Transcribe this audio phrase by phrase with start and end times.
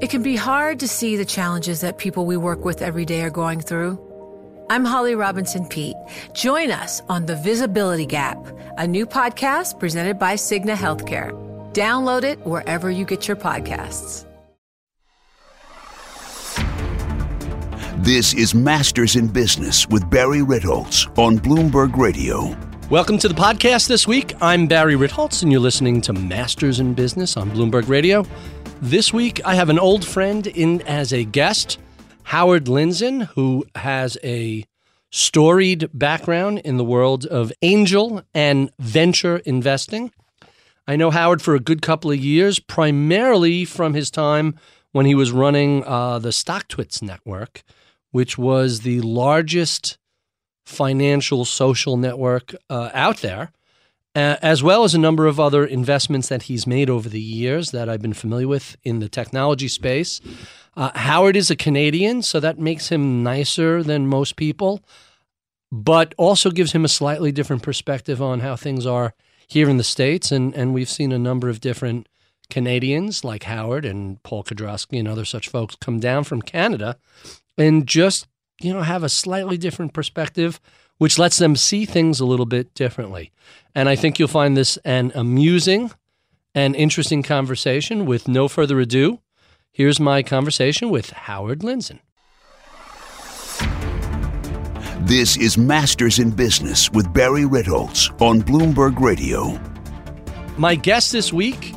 [0.00, 3.20] It can be hard to see the challenges that people we work with every day
[3.20, 3.98] are going through.
[4.70, 5.94] I'm Holly Robinson Peete.
[6.32, 8.38] Join us on The Visibility Gap,
[8.78, 11.32] a new podcast presented by Cigna Healthcare.
[11.74, 14.24] Download it wherever you get your podcasts.
[18.02, 22.56] This is Masters in Business with Barry Ritholtz on Bloomberg Radio.
[22.88, 24.32] Welcome to the podcast this week.
[24.40, 28.24] I'm Barry Ritholtz, and you're listening to Masters in Business on Bloomberg Radio.
[28.80, 31.78] This week, I have an old friend in as a guest,
[32.22, 34.64] Howard Lindzen, who has a
[35.10, 40.12] storied background in the world of angel and venture investing.
[40.86, 44.54] I know Howard for a good couple of years, primarily from his time
[44.92, 47.64] when he was running uh, the StockTwits network,
[48.12, 49.98] which was the largest
[50.64, 53.50] financial social network uh, out there,
[54.14, 57.70] uh, as well as a number of other investments that he's made over the years
[57.70, 60.20] that I've been familiar with in the technology space.
[60.76, 64.80] Uh, Howard is a Canadian, so that makes him nicer than most people,
[65.70, 69.14] but also gives him a slightly different perspective on how things are
[69.48, 70.30] here in the States.
[70.30, 72.08] And, and we've seen a number of different
[72.50, 76.96] Canadians like Howard and Paul Kedrosky and other such folks come down from Canada
[77.56, 78.26] and just,
[78.60, 80.60] you know, have a slightly different perspective,
[80.98, 83.32] which lets them see things a little bit differently.
[83.74, 85.90] And I think you'll find this an amusing
[86.54, 88.04] and interesting conversation.
[88.04, 89.20] With no further ado,
[89.72, 92.00] here's my conversation with Howard Lindzen.
[95.02, 99.58] This is Masters in Business with Barry Ritholtz on Bloomberg Radio.
[100.58, 101.72] My guest this week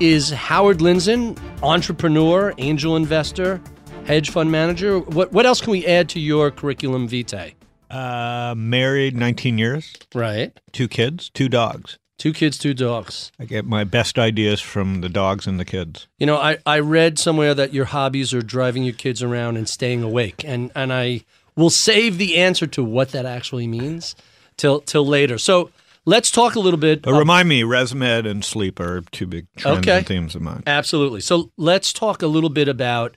[0.00, 3.60] is Howard Lindzen, entrepreneur, angel investor,
[4.04, 4.98] hedge fund manager.
[4.98, 7.54] What what else can we add to your curriculum vitae?
[7.90, 10.52] Uh, married 19 years, Right.
[10.72, 11.98] two kids, two dogs.
[12.18, 13.32] Two kids, two dogs.
[13.40, 16.06] I get my best ideas from the dogs and the kids.
[16.18, 19.68] You know, I, I read somewhere that your hobbies are driving your kids around and
[19.68, 20.44] staying awake.
[20.44, 21.22] And and I
[21.56, 24.14] will save the answer to what that actually means
[24.56, 25.38] till till later.
[25.38, 25.70] So
[26.06, 27.02] let's talk a little bit.
[27.02, 29.98] But remind me, ResMed and sleep are two big trends Okay.
[29.98, 30.62] and themes of mine.
[30.68, 31.20] Absolutely.
[31.20, 33.16] So let's talk a little bit about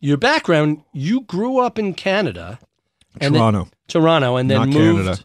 [0.00, 0.82] your background.
[0.94, 2.58] You grew up in Canada.
[3.20, 3.68] And then- Toronto.
[3.88, 5.04] Toronto, and then Not moved.
[5.04, 5.24] Canada.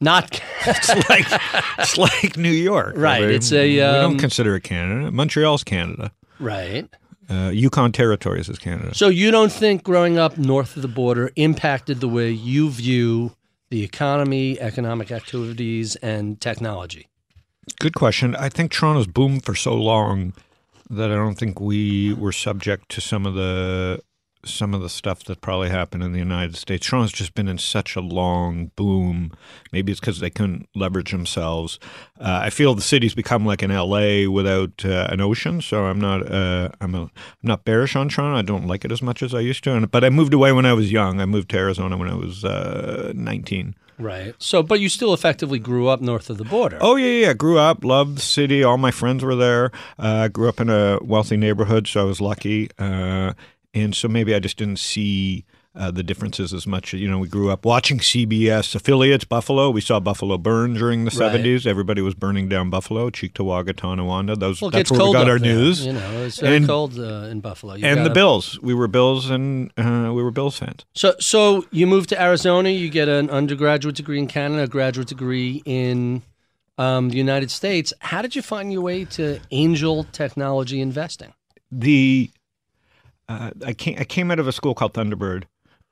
[0.00, 1.26] Not It's like
[1.78, 5.10] it's like New York, Right, We- it's a, we um, don't consider it Canada.
[5.10, 6.12] Montreal's Canada.
[6.38, 6.88] right.
[7.30, 8.94] Uh, Yukon Territories is Canada.
[8.94, 13.32] So you don't think growing up north of the border impacted the way you view
[13.70, 17.08] the economy, economic activities, and technology?
[17.78, 18.34] Good question.
[18.36, 20.34] I think Toronto's boomed for so long
[20.90, 24.00] that I don't think we were subject to some of the
[24.44, 26.86] some of the stuff that probably happened in the United States.
[26.86, 29.32] Toronto's just been in such a long boom.
[29.72, 31.78] Maybe it's because they couldn't leverage themselves.
[32.20, 35.60] Uh, I feel the city's become like an LA without uh, an ocean.
[35.60, 37.10] So I'm not uh, I'm, a, I'm
[37.42, 38.36] not bearish on Toronto.
[38.36, 39.74] I don't like it as much as I used to.
[39.74, 41.20] And, but I moved away when I was young.
[41.20, 43.76] I moved to Arizona when I was uh, 19.
[43.98, 44.34] Right.
[44.38, 46.78] So, but you still effectively grew up north of the border.
[46.80, 47.32] Oh yeah, yeah.
[47.34, 48.64] Grew up, loved the city.
[48.64, 49.70] All my friends were there.
[49.98, 52.70] Uh, grew up in a wealthy neighborhood, so I was lucky.
[52.78, 53.34] Uh,
[53.74, 55.44] and so maybe I just didn't see
[55.74, 56.92] uh, the differences as much.
[56.92, 59.70] You know, we grew up watching CBS affiliates, Buffalo.
[59.70, 61.16] We saw Buffalo burn during the Right.
[61.16, 61.66] seventies.
[61.66, 64.36] Everybody was burning down Buffalo, Cheektowaga, Tonawanda.
[64.36, 65.86] Those Well, that's where we got our there, news.
[65.86, 67.74] You know, it's very And- cold uh, in Buffalo.
[67.74, 68.60] You and the Bills.
[68.60, 70.84] We were Bills, and uh, we were Bills fans.
[70.94, 72.68] So, so you move to Arizona.
[72.68, 76.20] You get an undergraduate degree in Canada, a graduate degree in
[76.76, 77.94] um, the United States.
[78.00, 81.32] How did you find your way to angel technology investing?
[81.74, 82.28] the
[83.32, 85.44] uh, I came I came out of a school called Thunderbird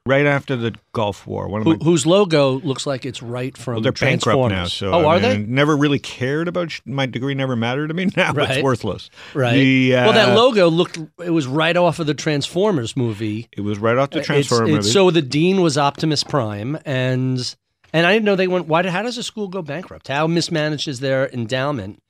[0.06, 1.47] right after the Gulf War.
[1.49, 4.49] One of Who, my whose logo looks like it's right from well, they're bankrupt now.
[4.49, 4.73] Transformers.
[4.73, 7.35] So oh, I are mean, Never really cared about sh- my degree.
[7.35, 8.09] Never mattered to me.
[8.17, 8.50] Now Right.
[8.50, 9.11] it's worthless.
[9.35, 9.55] Right.
[9.55, 10.99] The, uh, well, that logo looked.
[11.25, 13.49] It was right off of the Transformers movie.
[13.53, 14.88] It was right off the It's- Transformer it's, movie.
[14.91, 17.55] So the dean was Optimus Prime, and
[17.93, 18.67] and I didn't know they went.
[18.69, 18.87] Why?
[18.88, 20.09] How does a school go bankrupt?
[20.09, 22.03] How mismanaged is their endowment?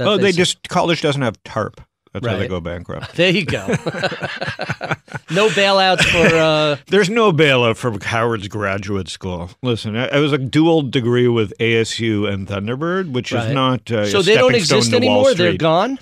[0.00, 1.80] oh, they s- just college doesn't have TARP.
[2.12, 3.12] That's how they go bankrupt.
[3.16, 3.66] There you go.
[5.30, 6.34] no bailouts for.
[6.36, 9.50] Uh, There's no bailout for Howard's graduate school.
[9.62, 13.48] Listen, I, I was a dual degree with ASU and Thunderbird, which Right.
[13.48, 15.34] is not uh, so they don't exist anymore.
[15.34, 15.98] They're gone.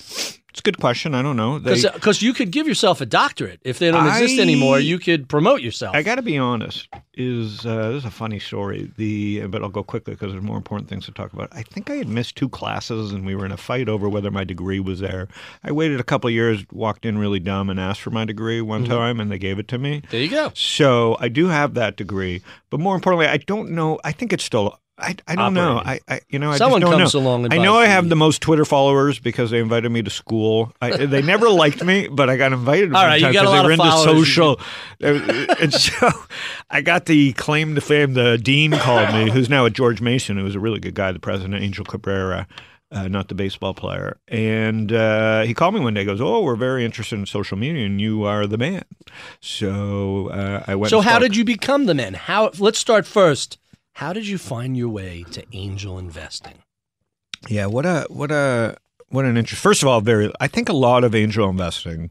[0.57, 1.15] It's a good question.
[1.15, 1.59] I don't know.
[1.59, 4.79] Because you could give yourself a doctorate if they don't exist anymore.
[4.81, 5.95] You could promote yourself.
[5.95, 6.89] I got to be honest.
[7.13, 8.91] Is uh, this is a funny story?
[8.97, 11.51] The but I'll go quickly because there's more important things to talk about.
[11.53, 14.31] I think I had missed two classes, and we were in a fight over whether
[14.31, 15.29] my degree was there.
[15.63, 18.63] I waited a couple of years, walked in really dumb, and asked for my degree
[18.63, 18.93] one Mm-hmm.
[18.93, 20.01] time, and they gave it to me.
[20.11, 20.53] there you go.
[20.55, 23.99] So I do have that degree, but more importantly, I don't know.
[24.05, 24.79] I think it's still.
[24.99, 25.77] I, I don't know.
[25.85, 27.21] I, I you know I Someone just don't comes know.
[27.21, 30.03] along and I know I have the- the most Twitter followers because they invited me
[30.03, 30.73] to school.
[30.81, 32.95] I, they never liked me, but I got invited.
[32.95, 34.35] All one right, you got a 'cause lot they were of into followers.
[34.35, 34.61] social,
[35.01, 36.09] and so
[36.71, 38.15] I got the claim to fame.
[38.15, 41.13] The dean called me, who's now at George Mason, who was a really good guy.
[41.13, 42.47] The president, Angel Cabrera.
[42.93, 44.17] Uh, not the baseball player.
[44.29, 46.05] And uh, he called me one day.
[46.05, 48.85] Goes, "Oh, we're very interested in social media, and you are the man."
[49.41, 50.91] So uh, I went.
[50.91, 51.23] So how spoke.
[51.23, 52.15] did you become the man?
[52.15, 52.51] How?
[52.59, 53.59] Let's start first.
[53.97, 56.59] How did you find your way to angel investing?
[57.49, 58.77] Yeah, what a what a
[59.09, 59.63] what an interest.
[59.63, 60.31] First of all, very.
[60.39, 62.11] I think a lot of angel investing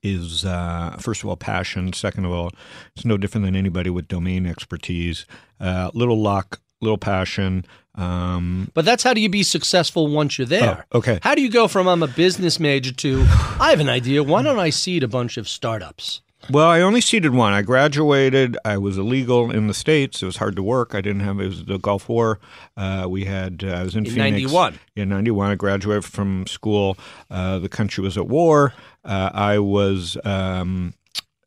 [0.00, 1.92] is uh, first of all passion.
[1.92, 2.52] Second of all,
[2.94, 5.26] it's no different than anybody with domain expertise.
[5.58, 7.64] Uh, little luck, little passion.
[7.96, 10.86] Um, But that's how do you be successful once you're there?
[10.92, 11.18] Oh, okay.
[11.22, 13.22] How do you go from I'm a business major to
[13.58, 14.22] I have an idea.
[14.22, 16.20] Why don't I seed a bunch of startups?
[16.50, 17.52] Well, I only seeded one.
[17.52, 18.56] I graduated.
[18.64, 20.22] I was illegal in the states.
[20.22, 20.94] It was hard to work.
[20.94, 21.40] I didn't have.
[21.40, 22.38] It was the Gulf War.
[22.76, 23.62] Uh, we had.
[23.64, 24.52] Uh, I was in, In Phoenix.
[24.52, 24.78] 91.
[24.94, 25.50] Yeah, ninety one.
[25.50, 26.96] I graduated from school.
[27.30, 28.74] Uh, the country was at war.
[29.04, 30.16] Uh, I was.
[30.24, 30.94] Um,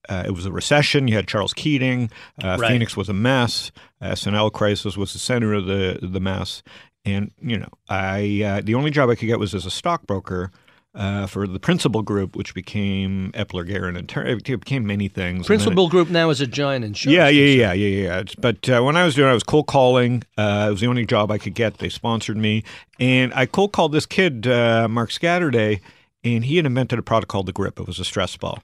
[0.10, 1.08] uh, it was a recession.
[1.10, 2.10] You had Charles Keating.
[2.42, 2.72] Uh, Right.
[2.72, 3.72] Phoenix was a mess.
[4.02, 6.64] S&L crisis was the center of the the mess.
[7.04, 10.52] And you know, I uh, the only job I could get was as a stockbroker.
[10.98, 15.46] Uh, for the Principal Group, which became Epler, Garrett, and Tur- it became many things.
[15.46, 17.16] Then it- Principal Group now is a giant insurance.
[17.16, 18.24] yeah, yeah, yeah, yeah, yeah.
[18.40, 20.24] But uh, when I was doing, it, I was cold calling.
[20.40, 21.78] Uh, it was the only job I could get.
[21.78, 22.64] They sponsored me,
[23.00, 25.82] and I cold called this kid, uh, Mark Scatterday,
[26.24, 27.80] and he had invented a product called the Grip.
[27.80, 28.58] It was a stress ball.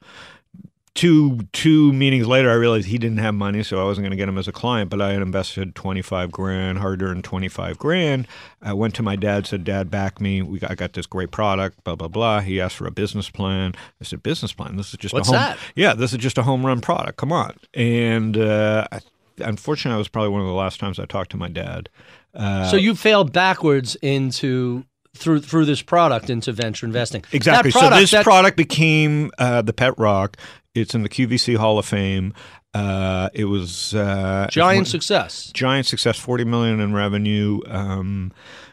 [0.95, 4.15] Two two meetings later, I realized he didn't have money, so I wasn't going to
[4.15, 4.91] get him as a client.
[4.91, 8.27] But I had invested twenty five grand, hard earned twenty five grand.
[8.61, 10.43] I went to my dad, said, "Dad, back me.
[10.43, 12.41] We got, I got this great product." Blah blah blah.
[12.41, 13.73] He asked for a business plan.
[13.99, 14.75] I said, "Business plan?
[14.77, 15.41] This is just What's a home.
[15.41, 15.57] that?
[15.75, 17.17] Yeah, this is just a home run product.
[17.17, 18.99] Come on." And uh, I,
[19.39, 21.89] unfortunately, it was probably one of the last times I talked to my dad.
[22.35, 27.23] Uh, So you failed backwards into through through this product into venture investing.
[27.31, 27.71] Exactly.
[27.71, 30.37] Product, so this that- product became uh, the Pet Rock.
[30.75, 32.33] It's in the QVC Hall of Fame.
[32.73, 35.51] Uh, it was uh, giant one- success.
[35.53, 37.59] giant success, forty million in revenue.
[37.67, 38.31] Um,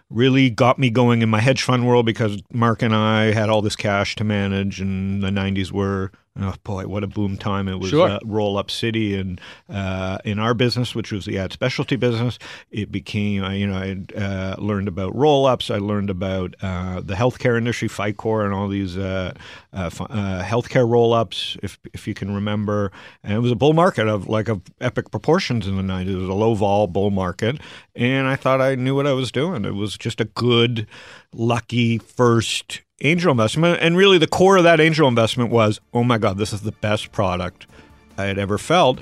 [0.09, 3.61] really got me going in my hedge fund world because Mark and I had all
[3.63, 6.11] this cash to manage, and the '90s were
[6.41, 7.91] oh boy, what a boom time it was.
[7.91, 8.09] Sure.
[8.09, 12.39] Uh, roll up city, and uh, in our business, which was the ad specialty business,
[12.71, 15.71] it became you know I uh, learned about roll ups.
[15.71, 19.35] I learned about uh, the healthcare industry, PhyCor, and all these uh,
[19.73, 22.93] uh, uh, healthcare roll ups, if if you can remember.
[23.23, 26.11] And it was a bull market of like of epic proportions in the '90s.
[26.11, 27.61] It was a low vol bull market,
[27.95, 29.65] and I thought I knew what I was doing.
[29.65, 30.87] It was just a good,
[31.33, 33.79] lucky first angel investment.
[33.81, 36.73] And really, the core of that angel investment was, oh my God, this is the
[36.73, 37.67] best product
[38.19, 39.01] I had ever felt.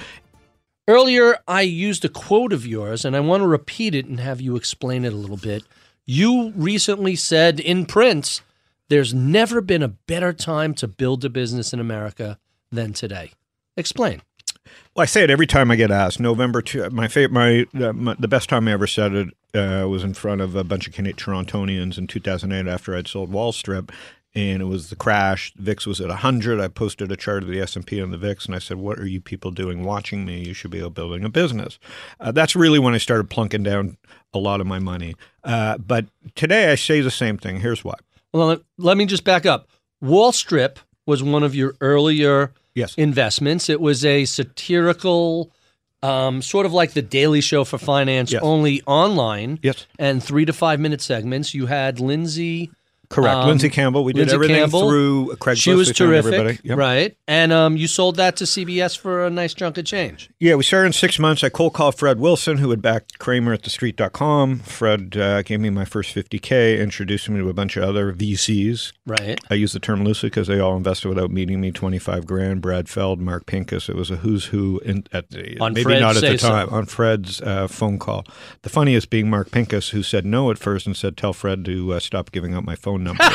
[0.86, 4.40] Earlier, I used a quote of yours, and I want to repeat it and have
[4.40, 5.64] you explain it a little bit.
[6.06, 8.40] You recently said in print,
[8.88, 12.38] "There's never been a better time to build a business in America
[12.72, 13.32] than today."
[13.76, 14.22] Explain.
[14.94, 16.20] Well, I say it every time I get asked.
[16.20, 16.88] November two.
[16.90, 20.14] My favorite, my, uh, my the best time I ever said it uh, was in
[20.14, 23.90] front of a bunch of Canadian Torontonians in 2008 after I'd sold Wall Strip,
[24.34, 25.52] and it was the crash.
[25.56, 26.60] VIX was at 100.
[26.60, 29.06] I posted a chart of the S&P and the VIX, and I said, "What are
[29.06, 30.44] you people doing watching me?
[30.46, 31.78] You should be building a business."
[32.20, 33.96] Uh, that's really when I started plunking down
[34.34, 35.14] a lot of my money.
[35.44, 37.60] Uh, but today I say the same thing.
[37.60, 37.94] Here's why.
[38.32, 39.68] Well, let, let me just back up.
[40.02, 42.94] Wall Strip was one of your earlier Yes.
[42.96, 43.68] investments.
[43.70, 45.50] It was a satirical,
[46.02, 48.42] um, sort of like the Daily Show for finance, Yes.
[48.42, 49.58] only online.
[49.62, 49.86] Yes.
[49.98, 51.54] And three to five minute segments.
[51.54, 52.70] You had Lindsay.
[53.10, 53.36] Correct.
[53.36, 54.04] Um, Lindsay Campbell.
[54.04, 54.88] We did Lindsay everything Campbell.
[54.88, 55.62] through Craigslist.
[55.62, 56.58] She was terrific, everybody.
[56.62, 56.78] Yep.
[56.78, 57.16] right?
[57.26, 60.30] And um, you sold that to CBS for a nice chunk of change.
[60.38, 61.42] Yeah, we started in six months.
[61.42, 64.58] I cold called Fred Wilson, who had backed Cramer at thestreet.com.
[64.60, 68.92] Fred uh, gave me my first 50K, introduced me to a bunch of other VCs.
[69.06, 69.40] Right.
[69.50, 72.60] I use the term loosely because they all invested without meeting me 25 grand.
[72.60, 73.88] Brad Feld, Mark Pincus.
[73.88, 76.68] It was a who's who in, at the, On maybe Fred's not at the time,
[76.68, 78.24] on Fred's uh, phone call.
[78.62, 81.94] The funniest being Mark Pincus, who said no at first and said, Tell Fred to
[81.94, 83.24] uh, stop giving out my phone number.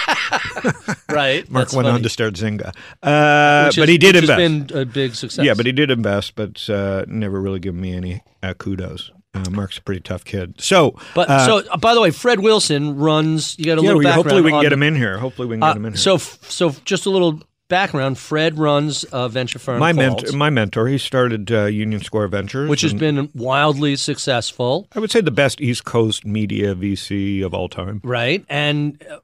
[1.09, 1.47] Right.
[1.51, 1.89] Mark went funny.
[1.89, 2.73] on to start Zynga.
[3.03, 4.39] Uh, Which but he did which invest.
[4.41, 5.45] Has been a big success.
[5.45, 9.11] Yeah, but he did invest, but uh, never really given me any uh, kudos.
[9.35, 10.59] Uh, Mark's a pretty tough kid.
[10.59, 13.57] So, But uh, so, uh, by the way, Fred Wilson runs.
[13.59, 14.23] You got a yeah, little we, background.
[14.25, 15.17] hopefully we can on- get him in here.
[15.17, 15.97] Hopefully we can uh, get him in here.
[15.97, 18.17] so, f- so just a little background.
[18.19, 22.69] Fred runs a venture firm, my mentor, my mentor, he started uh, Union Square Ventures,
[22.69, 27.53] which has been wildly successful, I would say the best East Coast media VC of
[27.55, 28.01] all time.
[28.03, 28.43] right?
[28.49, 29.17] And uh,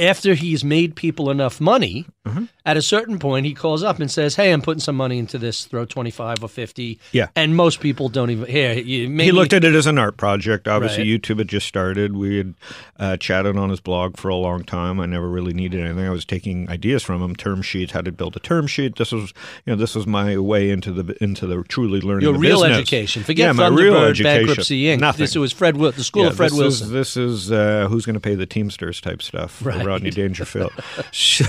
[0.00, 2.44] after he's made people enough money, Mm-hmm.
[2.66, 5.38] At a certain point, he calls up and says, "Hey, I'm putting some money into
[5.38, 5.64] this.
[5.64, 6.98] Throw twenty five or 50.
[7.12, 7.28] Yeah.
[7.34, 8.74] and most people don't even here.
[8.74, 10.68] Maybe, he looked at it as an art project.
[10.68, 11.22] Obviously, Right.
[11.22, 12.16] YouTube had just started.
[12.16, 12.54] We had
[12.98, 15.00] uh, chatted on his blog for a long time.
[15.00, 16.04] I never really needed anything.
[16.04, 18.96] I was taking ideas from him, term sheets, how to build a term sheet.
[18.96, 19.32] This was,
[19.64, 22.78] you know, this was my way into the into the truly learning your real business.
[22.78, 23.22] education.
[23.22, 24.46] Forget yeah, my Thunderbird real education.
[24.46, 25.00] bankruptcy Inc.
[25.00, 25.22] Nothing.
[25.24, 26.86] This was Fred, the school Yeah, of Fred this Wilson.
[26.88, 29.84] Is, this is uh, who's going to pay the Teamsters type stuff Right.
[29.86, 30.72] Rodney Dangerfield.
[31.12, 31.44] so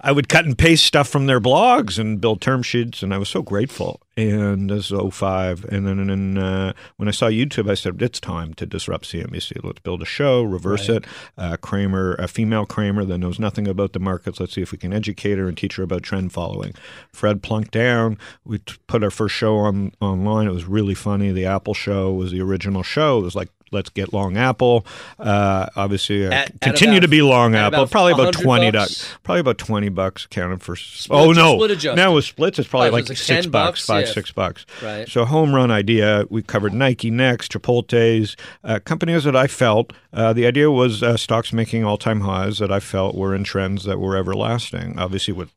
[0.00, 3.18] I would cut and paste stuff from their blogs and build term sheets, and I
[3.18, 4.00] was so grateful.
[4.16, 5.64] And this is 05.
[5.66, 9.62] And then and uh, when I saw YouTube, I said, it's time to disrupt CNBC.
[9.62, 11.04] Let's build a show, reverse it.
[11.36, 14.40] Uh, Cramer, a female Cramer that knows nothing about the markets.
[14.40, 16.74] Let's see if we can educate her and teach her about trend following.
[17.12, 18.18] Fred plunked down.
[18.44, 20.48] We t- put our first show on online.
[20.48, 21.30] It was really funny.
[21.30, 23.20] The Apple show was the original show.
[23.20, 24.86] It was like, let's get long Apple.
[25.18, 27.80] Uh, obviously, At- at continue about- to be long Apple.
[27.80, 29.08] about probably about twenty bucks?
[29.22, 30.76] Probably about twenty bucks accounted for.
[31.10, 31.56] Oh no!
[31.94, 33.86] now with splits, it's probably like like six bucks, bucks?
[33.86, 34.12] five Yeah.
[34.12, 34.66] six bucks.
[34.82, 35.08] Right.
[35.08, 36.24] So home run idea.
[36.30, 39.92] We covered Nike next, Chipotle's, uh, companies that I felt.
[40.12, 43.44] Uh, the idea was uh, stocks making all time highs that I felt were in
[43.44, 44.98] trends that were everlasting.
[44.98, 45.50] Obviously, with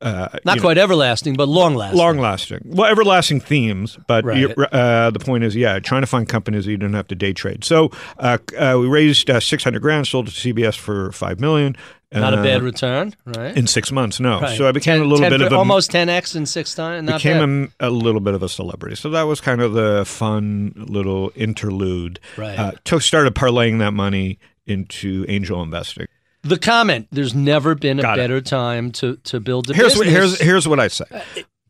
[0.00, 1.98] uh, Not you know, quite everlasting, but long lasting.
[1.98, 2.60] long lasting.
[2.64, 4.38] Well, everlasting themes, but Right.
[4.38, 7.14] you- uh, the point is, yeah, trying to find companies that you don't have to
[7.14, 7.64] day trade.
[7.64, 11.76] So uh, uh, we raised uh, six hundred grand, sold to CBS for five million.
[12.10, 13.54] Not a bad return, right?
[13.54, 14.18] in six months.
[14.18, 14.56] No, Right.
[14.56, 17.06] so I became 10 a little 10 bit of a almost 10x in six times.
[17.06, 18.96] Not became a, a little bit of a celebrity.
[18.96, 22.18] So that was kind of the fun little interlude.
[22.38, 22.58] Right.
[22.58, 26.06] Uh, took started parlaying that money into angel investing.
[26.42, 28.22] The comment: There's never been a Got it.
[28.22, 30.38] better time to to build a Here's what, business.
[30.38, 31.04] here's here's what I say.
[31.10, 31.20] Uh,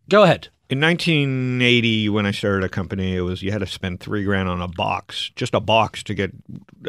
[0.08, 0.48] go ahead.
[0.70, 4.50] In 1980, when I started a company, it was you had to spend three grand
[4.50, 6.30] on a box, just a box to get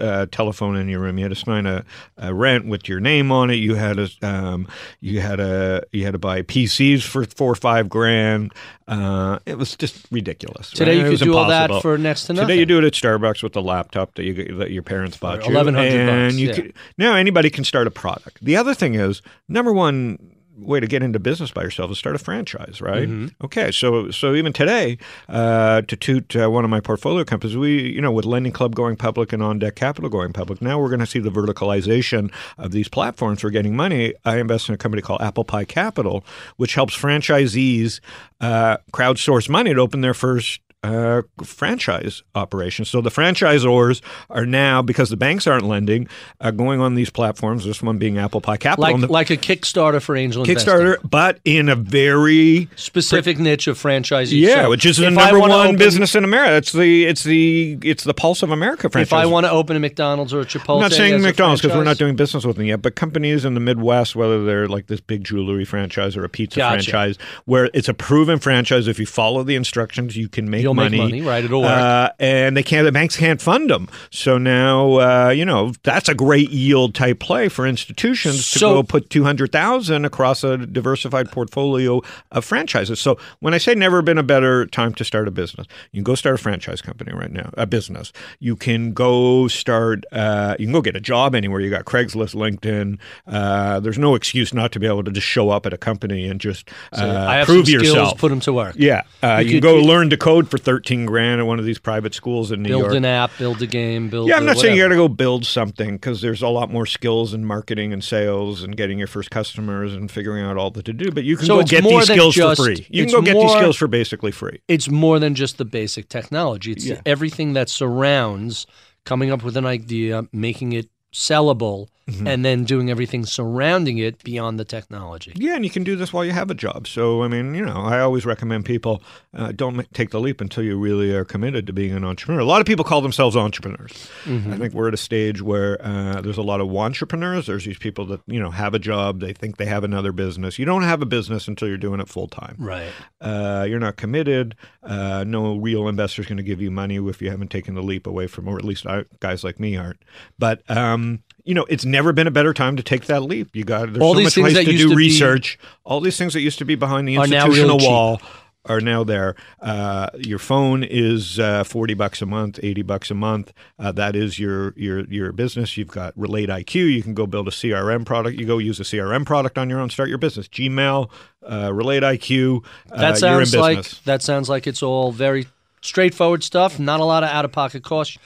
[0.02, 1.18] uh, telephone in your room.
[1.18, 1.86] You had to sign a,
[2.18, 3.56] a rent with your name on it.
[3.56, 4.68] You had to um,
[5.00, 8.52] you had to you had to buy PCs for four or five grand.
[8.86, 10.72] Uh, it was just ridiculous.
[10.72, 11.12] Today right?
[11.12, 12.50] you could do all that for next to nothing.
[12.50, 15.48] Today you do it at Starbucks with the laptop that you that your parents bought
[15.48, 16.54] you, 1100 and bucks, you yeah.
[16.54, 18.44] could, now anybody can start a product.
[18.44, 20.29] The other thing is number one
[20.60, 23.08] way to get into business by yourself is start a franchise, right?
[23.08, 23.46] Mm-hmm.
[23.46, 24.98] Okay, so so even today,
[25.28, 28.76] uh, to toot uh, one of my portfolio companies, we you know with Lending Club
[28.76, 32.32] going public and On Deck Capital going public, now we're going to see the verticalization
[32.58, 34.14] of these platforms for getting money.
[34.26, 36.24] I invest in a company called Apple Pie Capital,
[36.58, 38.00] which helps franchisees
[38.42, 42.90] uh, crowdsource money to open their first uh, franchise operations.
[42.90, 46.08] So the franchisors are now, because the banks aren't lending,
[46.40, 47.66] uh, going on these platforms.
[47.66, 51.40] This one being Apple Pie Capital, like the like a Kickstarter for angel Kickstarter, but
[51.44, 52.78] in a very investing.
[52.78, 54.40] specific niche of franchisees.
[54.40, 56.56] yeah, So which is the number one open- business in America.
[56.56, 59.08] It's the it's the it's the pulse of America franchise.
[59.10, 61.76] If I want to open a McDonald's or a Chipotle, I'm not saying McDonald's because
[61.76, 64.88] we're not doing business with them yet, but companies in the Midwest, whether they're like
[64.88, 66.84] this big jewelry franchise or a pizza Gotcha.
[66.92, 70.90] franchise, where it's a proven franchise, if you follow the instructions, you can make You'll
[70.90, 70.98] make money.
[70.98, 71.70] money, right, it'll work.
[71.72, 72.86] Uh, and they can't.
[72.86, 73.88] The banks can't fund them.
[74.12, 78.84] So now, uh, you know, that's a great yield type play for institutions to go
[78.84, 83.00] put two hundred thousand across a diversified portfolio of franchises.
[83.00, 86.04] So when I say never been a better time to start a business, you can
[86.04, 88.14] go start a franchise company right now, a business.
[88.40, 90.06] You can go start.
[90.12, 91.60] Uh, you can go get a job anywhere.
[91.62, 93.00] You got Craigslist, LinkedIn.
[93.28, 96.28] Uh, there's no excuse not to be able to just show up at a company
[96.28, 98.18] and just uh, I have prove some skills, yourself.
[98.20, 98.76] put them to work.
[98.78, 101.58] Yeah, uh, you, You can go you- learn to code for thirteen grand at one
[101.60, 102.92] of these private schools in New Build York.
[102.92, 104.30] Build an app, build a game, build.
[104.30, 106.86] yeah, I'm not saying you got to go build something because there's a lot more
[106.86, 110.84] skills in marketing and sales and getting your first customers and figuring out all the
[110.84, 111.12] to do.
[111.12, 112.86] But you can So go get more these skills just- for free.
[112.90, 114.62] You can go get these skills for basically free.
[114.68, 116.72] It's more than just the basic technology.
[116.74, 117.02] It's Yeah.
[117.06, 118.66] everything that surrounds
[119.06, 122.28] coming up with an idea, making it sellable, Mm-hmm.
[122.28, 125.34] and then doing everything surrounding it beyond the technology.
[125.36, 126.88] Yeah, and you can do this while you have a job.
[126.88, 130.64] So, I mean, you know, I always recommend people uh, don't take the leap until
[130.64, 132.42] you really are committed to being an entrepreneur.
[132.42, 133.92] A lot of people call themselves entrepreneurs.
[134.24, 134.54] Mm-hmm.
[134.54, 137.48] I think we're at a stage where uh, there's a lot of entrepreneurs.
[137.48, 139.20] There's these people that, you know, have a job.
[139.20, 140.58] They think they have another business.
[140.58, 142.56] You don't have a business until you're doing it full time.
[142.58, 142.92] Right.
[143.22, 144.56] Uh, you're not committed.
[144.84, 147.84] Uh, no real investor is going to give you money if you haven't taken the
[147.84, 150.02] leap away from, or at least I, guys like me aren't.
[150.38, 153.56] But um, you know, it's never been a better time to take that leap.
[153.56, 155.58] You got there's All so these much ways to do to be- research.
[155.84, 157.90] All these things that used to be behind the institutional really cheap.
[157.90, 158.22] wall
[158.66, 159.36] are now there.
[159.62, 163.54] Uh, your phone is uh, forty bucks a month, eighty bucks a month.
[163.80, 165.78] Uh, that is your your your business.
[165.78, 166.76] You've got Relate IQ.
[166.94, 168.38] You can go build a CRM product.
[168.38, 169.90] You go use a CRM product on your own.
[169.90, 170.48] Start your business.
[170.50, 171.10] Gmail,
[171.50, 172.64] uh, Relate IQ.
[172.92, 175.48] Uh, That sounds like that sounds like it's all very
[175.82, 176.78] straightforward stuff.
[176.80, 178.18] Not a lot of out of pocket costs.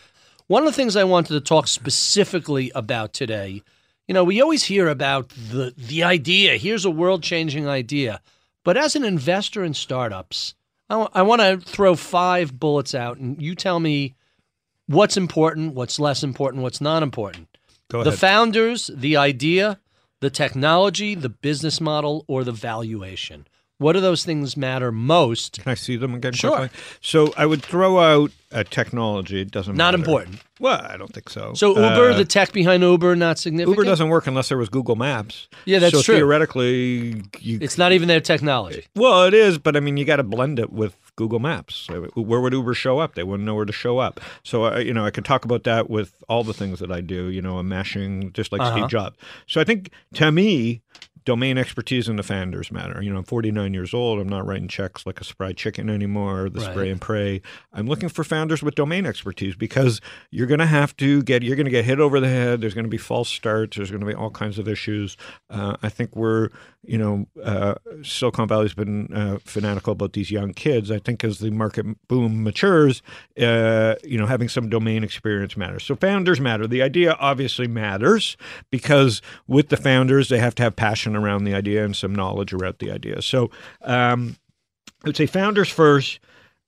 [0.48, 3.64] One of the things I wanted to talk specifically about today,
[4.08, 6.58] you know, we always hear about the the idea.
[6.58, 8.22] Here's a world changing idea,
[8.64, 10.56] but as an investor in startups,
[10.90, 14.16] I want to throw five bullets out, and you tell me
[14.88, 17.58] what's important, what's less important, what's not important.
[17.90, 18.12] Go ahead.
[18.12, 19.80] the founders, the idea,
[20.20, 23.48] the technology, the business model, or the valuation.
[23.80, 25.60] What do those things matter most?
[25.62, 26.34] Can I see them again?
[26.34, 26.56] Sure.
[26.58, 26.80] Quickly?
[27.02, 29.42] So I would throw out a technology.
[29.42, 29.78] It doesn't matter.
[29.98, 30.12] Not matter.
[30.12, 30.40] important.
[30.60, 31.54] Well, I don't think so.
[31.56, 33.76] So Uber, Uh, the tech behind Uber, not significant.
[33.78, 35.48] Uber doesn't work unless there was Google Maps.
[35.66, 36.16] Yeah, that's so true.
[36.16, 38.86] Theoretically, you It's not even their technology.
[38.96, 41.90] Well, it is, but I mean, you got to blend it with Google Maps.
[42.16, 43.16] Where would Uber show up?
[43.16, 44.20] They wouldn't know where to show up.
[44.44, 47.02] So, I, you know, I could talk about that with all the things that I
[47.02, 47.30] do.
[47.30, 48.78] You know, I'm mashing just like Uh-huh.
[48.78, 49.18] Steve Jobs.
[49.48, 50.82] So, I think to me,
[51.26, 53.02] domain expertise and the founders matter.
[53.02, 54.20] You know, I'm 49 years old.
[54.20, 56.50] I'm not writing checks like a spry chicken anymore.
[56.50, 56.72] The Right.
[56.72, 57.42] spray and pray.
[57.72, 60.02] I'm looking for founders with domain expertise because
[60.32, 61.44] you're going to have to get.
[61.44, 62.62] You're going to get hit over the head.
[62.62, 63.78] There's going to be false starts.
[63.78, 65.18] There's going to be all kinds of issues.
[65.50, 66.50] Uh, I think we're,
[66.84, 70.92] you know, uh, Silicon Valley's been uh, fanatical about these young kids.
[70.92, 73.02] I think as the market boom matures,
[73.42, 75.84] uh, you know, having some domain experience matters.
[75.84, 76.68] So founders matter.
[76.68, 78.38] The idea obviously matters
[78.70, 82.54] because with the founders, they have to have passion around the idea and some knowledge
[82.54, 83.22] around the idea.
[83.22, 83.52] So
[83.82, 84.38] um,
[85.04, 86.20] I would say founders first.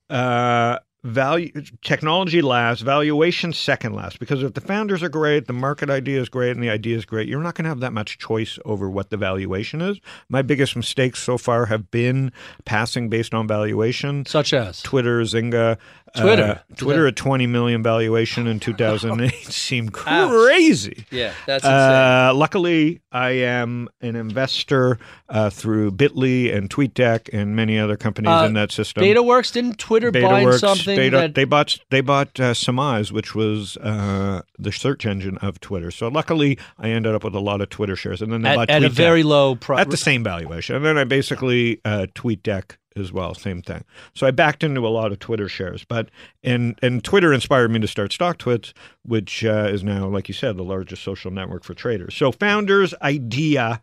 [0.09, 1.51] Uh, value
[1.83, 6.29] technology last valuation second last because if the founders are great the market idea is
[6.29, 8.89] great and the idea is great you're not going to have that much choice over
[8.89, 9.99] what the valuation is
[10.29, 12.31] my biggest mistakes so far have been
[12.65, 15.77] passing based on valuation Such as twitter zynga
[16.21, 16.43] Twitter.
[16.69, 19.93] uh, twitter at 20 million valuation in 2008 seemed
[20.39, 24.97] crazy yeah, that's uh, luckily, I am an investor
[25.29, 29.03] uh, through Bitly and TweetDeck and many other companies Uh, in that system.
[29.03, 33.77] BetaWorks didn't Twitter buy something Beta- that they bought they bought uh, Summize, which was
[33.77, 35.91] uh, the search engine of Twitter.
[35.91, 38.55] So luckily, I ended up with a lot of Twitter shares, and then they at,
[38.55, 39.79] bought at a very low price.
[39.81, 40.75] at the same valuation.
[40.75, 43.83] And then I basically uh, TweetDeck as well, same thing.
[44.13, 46.09] So I backed into a lot of Twitter shares, but
[46.43, 50.55] and and Twitter inspired me to start StockTwits, which uh, is now, like you said,
[50.57, 52.15] the largest social network for traders.
[52.15, 53.81] So founders' idea.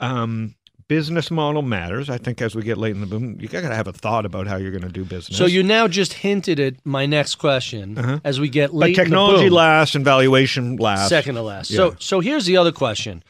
[0.00, 0.54] Um,
[0.86, 2.10] Business model matters.
[2.10, 4.26] I think as we get late in the boom, you got to have a thought
[4.26, 5.38] about how you're going to do business.
[5.38, 8.72] So you now just hinted at my next question as we get Uh-huh.
[8.74, 8.88] but late.
[8.90, 9.54] in the technology boom.
[9.54, 11.08] last and valuation last.
[11.08, 11.70] Second to last.
[11.70, 11.76] Yeah.
[11.78, 13.24] So so here's the other question.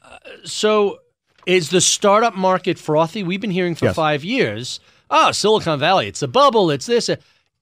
[0.00, 1.00] Uh, so
[1.46, 3.22] is the startup market frothy?
[3.22, 3.94] We've been hearing for Yes.
[3.96, 4.80] five years.
[5.10, 6.70] Oh, Silicon Valley, it's a bubble.
[6.70, 7.08] It's this.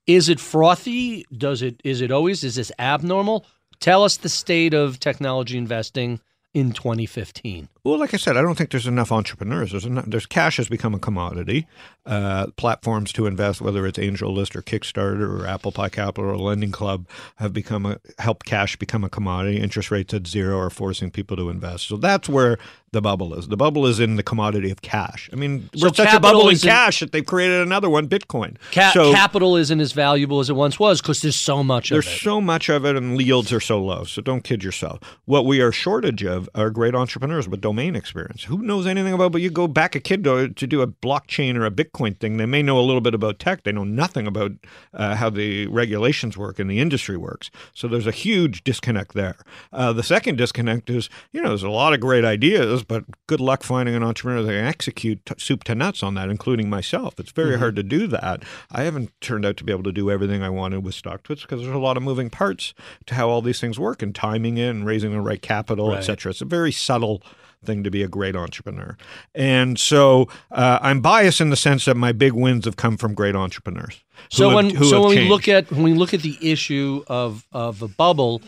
[0.07, 1.25] Is it frothy?
[1.37, 1.81] Does it?
[1.85, 2.43] Is it always?
[2.45, 3.47] Is this abnormal?
[3.81, 6.21] Tell us the state of technology investing
[6.55, 7.69] in 2015.
[7.85, 9.73] Well, like I said, I don't think there's enough entrepreneurs.
[9.73, 11.67] There's enough, there's cash has become a commodity.
[12.07, 16.71] Uh, platforms to invest, whether it's AngelList or Kickstarter or Apple Pie Capital or Lending
[16.71, 19.59] Club, have become a helped cash become a commodity.
[19.61, 21.89] Interest rates at zero are forcing people to invest.
[21.89, 22.59] So that's where
[22.93, 23.49] the bubble is.
[23.49, 25.29] The bubble is in the commodity of cash.
[25.33, 28.57] I mean, So we're such a bubble in cash that they've created another one, Bitcoin.
[28.73, 32.07] Ca- so capital isn't as valuable as it once was because there's so much there's
[32.07, 32.21] of it.
[32.21, 34.05] so much of it, and yields are so low.
[34.05, 35.01] So don't kid yourself.
[35.25, 38.45] What we are shortage of are great entrepreneurs with domain experience.
[38.45, 39.33] Who knows anything about?
[39.33, 42.37] But you go back a kid to, to do a blockchain or a Bitcoin thing.
[42.37, 43.65] They may know a little bit about tech.
[43.65, 44.53] They know nothing about
[44.93, 47.51] uh, how the regulations work and the industry works.
[47.75, 49.37] So there's a huge disconnect there.
[49.73, 53.41] Uh, the second disconnect is, you know, there's a lot of great ideas, but good
[53.41, 57.19] luck finding an entrepreneur that can execute t- soup to nuts on that, including myself.
[57.19, 58.45] It's very hard to do that.
[58.71, 61.61] I haven't turned out to be able to do everything I wanted with StockTwits because
[61.63, 62.73] there's a lot of moving parts
[63.07, 65.99] to how all these things work and timing it and raising the right capital, Right.
[65.99, 66.31] et cetera.
[66.31, 67.23] It's a very subtle
[67.65, 68.97] thing to be a great entrepreneur.
[69.35, 73.15] And so uh, I'm biased in the sense that my big wins have come from
[73.15, 74.03] great entrepreneurs.
[74.31, 76.39] So have- when who so have when we look at when we look at the
[76.41, 78.43] issue of of a bubble,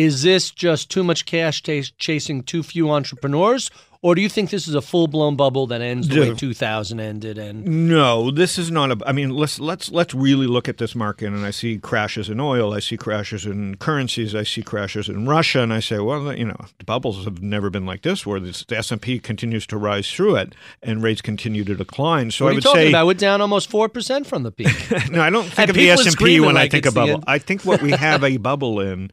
[0.00, 3.70] is this just too much cash ta- chasing too few entrepreneurs,
[4.02, 6.38] or do you think this is a full blown bubble that ends the way Dude.
[6.38, 7.36] 2000 ended?
[7.36, 8.98] And No, this is not a.
[9.06, 11.26] I mean, let's let's let's really look at this market.
[11.26, 12.72] And I see crashes in oil.
[12.72, 14.34] I see crashes in currencies.
[14.34, 15.60] I see crashes in Russia.
[15.60, 18.64] And I say, well, you know, the bubbles have never been like this, where this,
[18.64, 22.30] the S and P continues to rise through it, and rates continue to decline.
[22.30, 23.06] So what I would say, about?
[23.06, 24.68] We're down almost four percent from the peak.
[25.10, 27.22] no, I don't think And of the S and P when I think the bubble.
[27.26, 29.10] I think what we have a bubble in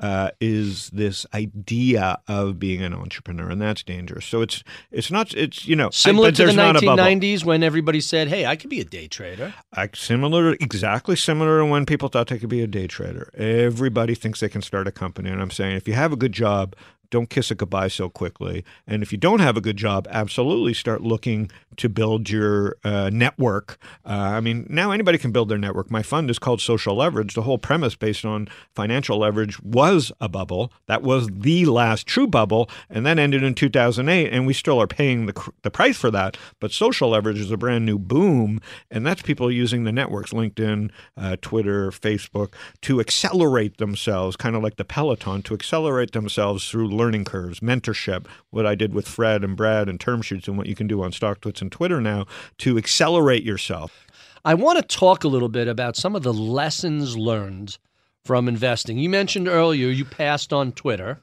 [0.00, 4.24] uh, is this idea of being an entrepreneur, and that's dangerous.
[4.24, 7.02] So it's it's not it's you know Similar I, to the there's not a bubble.
[7.02, 11.58] 1990s when everybody said, "Hey, I could be a day trader." Like similar, exactly similar
[11.60, 13.30] to when people thought they could be a day trader.
[13.36, 16.32] Everybody thinks they can start a company, and I'm saying if you have a good
[16.32, 16.76] job,
[17.10, 18.64] don't kiss it goodbye so quickly.
[18.86, 23.10] And if you don't have a good job, absolutely start looking to build your uh,
[23.12, 23.78] network.
[24.04, 25.90] Uh, I mean, now anybody can build their network.
[25.90, 27.34] My fund is called Social Leverage.
[27.34, 30.72] The whole premise based on financial leverage was a bubble.
[30.86, 34.30] That was the last true bubble, and that ended in 2008.
[34.32, 36.36] And we still are paying the the price for that.
[36.60, 40.90] But social leverage is a brand new boom, and that's people using the networks, LinkedIn,
[41.16, 46.88] uh, Twitter, Facebook, to accelerate themselves, kind of like the Peloton, to accelerate themselves through
[46.98, 50.66] learning curves, mentorship, what I did with Fred and Brad and term sheets, and what
[50.66, 52.26] you can do on StockTwits and Twitter now
[52.58, 54.06] to accelerate yourself.
[54.44, 57.78] I want to talk a little bit about some of the lessons learned
[58.24, 58.98] from investing.
[58.98, 61.18] You mentioned earlier you passed on Twitter.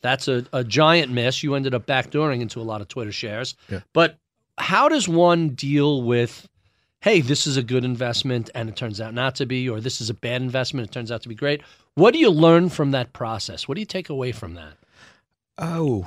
[0.00, 1.42] That's a, a giant miss.
[1.42, 3.56] You ended up backdooring into a lot of Twitter shares.
[3.68, 3.80] Yeah.
[3.92, 4.16] But
[4.56, 6.48] how does one deal with,
[7.00, 10.00] hey, this is a good investment and it turns out not to be, or this
[10.00, 11.62] is a bad investment, and it turns out to be great?
[11.94, 13.66] What do you learn from that process?
[13.66, 14.74] What do you take away from that?
[15.58, 16.06] Oh,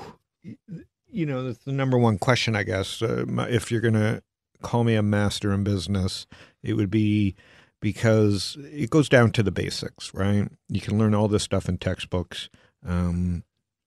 [1.12, 3.02] you know, that's the number one question, I guess.
[3.02, 4.24] Uh, if you're going to
[4.62, 6.26] call me a master in business,
[6.64, 7.36] it would be
[7.82, 10.48] because it goes down to the basics, right?
[10.70, 12.50] You can learn all this stuff in textbooks.
[12.86, 13.44] Um,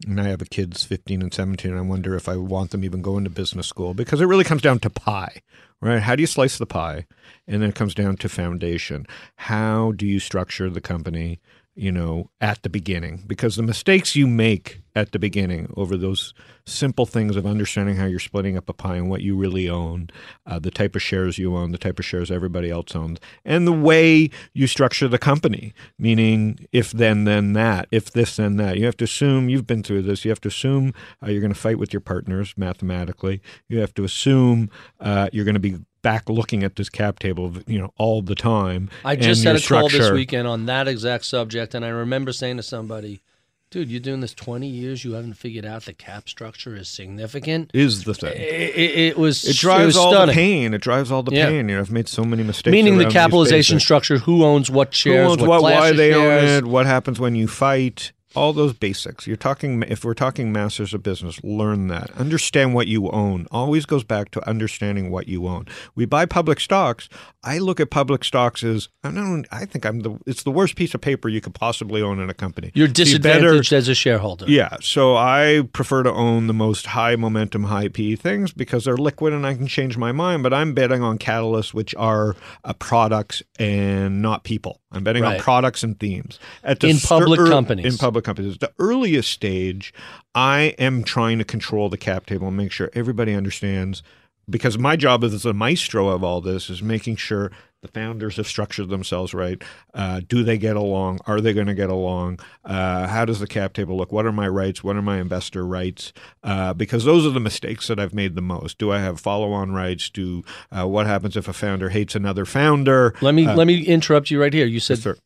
[0.06, 2.84] and I have a kids 15 and 17, and I wonder if I want them
[2.84, 5.40] even going to business school because it really comes down to pie,
[5.80, 6.02] right?
[6.02, 7.06] How do you slice the pie?
[7.46, 9.06] And then it comes down to foundation.
[9.36, 11.40] How do you structure the company?
[11.74, 16.32] You know, at the beginning because the mistakes you make at the beginning over those
[16.66, 20.08] simple things of understanding how you're splitting up a pie and what you really own,
[20.46, 23.66] uh, the type of shares you own, the type of shares everybody else owns, and
[23.66, 28.78] the way you structure the company, meaning if then, then that, if this, then that.
[28.78, 30.24] You have to assume you've been through this.
[30.24, 33.42] You have to assume uh, you're going to fight with your partners mathematically.
[33.68, 37.52] You have to assume uh, you're going to be back looking at this cap table,
[37.66, 38.88] you know, all the time.
[39.04, 42.58] I just had a call this weekend on that exact subject, and I remember saying
[42.58, 43.22] to somebody,
[43.70, 47.72] dude, you're doing this 20 years, you haven't figured out the cap structure is significant.
[47.74, 48.30] Is the thing.
[48.36, 50.28] it, it was It drives was all stunning.
[50.28, 50.74] the pain.
[50.74, 51.46] It drives all the Yeah.
[51.46, 51.68] pain.
[51.68, 52.70] You know, I've made so many mistakes.
[52.70, 56.12] Meaning the capitalization structure, who owns what shares, Who owns what, what, class why they
[56.12, 56.50] shares.
[56.52, 59.26] own it, what happens when you fight, all those basics.
[59.26, 62.10] You're talking if we're talking masters of business, learn that.
[62.16, 63.46] Understand what you own.
[63.50, 65.66] Always goes back to understanding what you own.
[65.94, 67.08] We buy public stocks.
[67.42, 70.76] I look at public stocks as I don't I think I'm the it's the worst
[70.76, 72.70] piece of paper you could possibly own in a company.
[72.74, 74.46] You're you better- disadvantaged as a shareholder.
[74.48, 78.96] yeah, so I prefer to own the most high momentum, high P things because they're
[78.96, 80.42] liquid and I can change my mind.
[80.42, 84.80] But I'm betting on catalysts, which are uh, products and not people.
[84.90, 85.36] I'm betting Right.
[85.36, 86.38] on products and themes.
[86.62, 87.84] At the In public ear- companies.
[87.92, 89.92] In public companies, the earliest stage,
[90.34, 94.02] I am trying to control the cap table and make sure everybody understands.
[94.48, 98.46] Because my job as the maestro of all this is making sure the founders have
[98.46, 99.62] structured themselves right.
[99.92, 101.18] Uh, do they get along?
[101.26, 102.40] Are they going to get along?
[102.64, 104.10] Uh, how does the cap table look?
[104.12, 104.82] What are my rights?
[104.82, 106.12] What are my investor rights?
[106.42, 108.78] Uh, because those are the mistakes that I've made the most.
[108.78, 110.08] Do I have follow-on rights?
[110.10, 113.14] Do uh, what happens if a founder hates another founder?
[113.20, 114.66] Let me Uh, let me interrupt you right here.
[114.66, 115.16] You said, sir.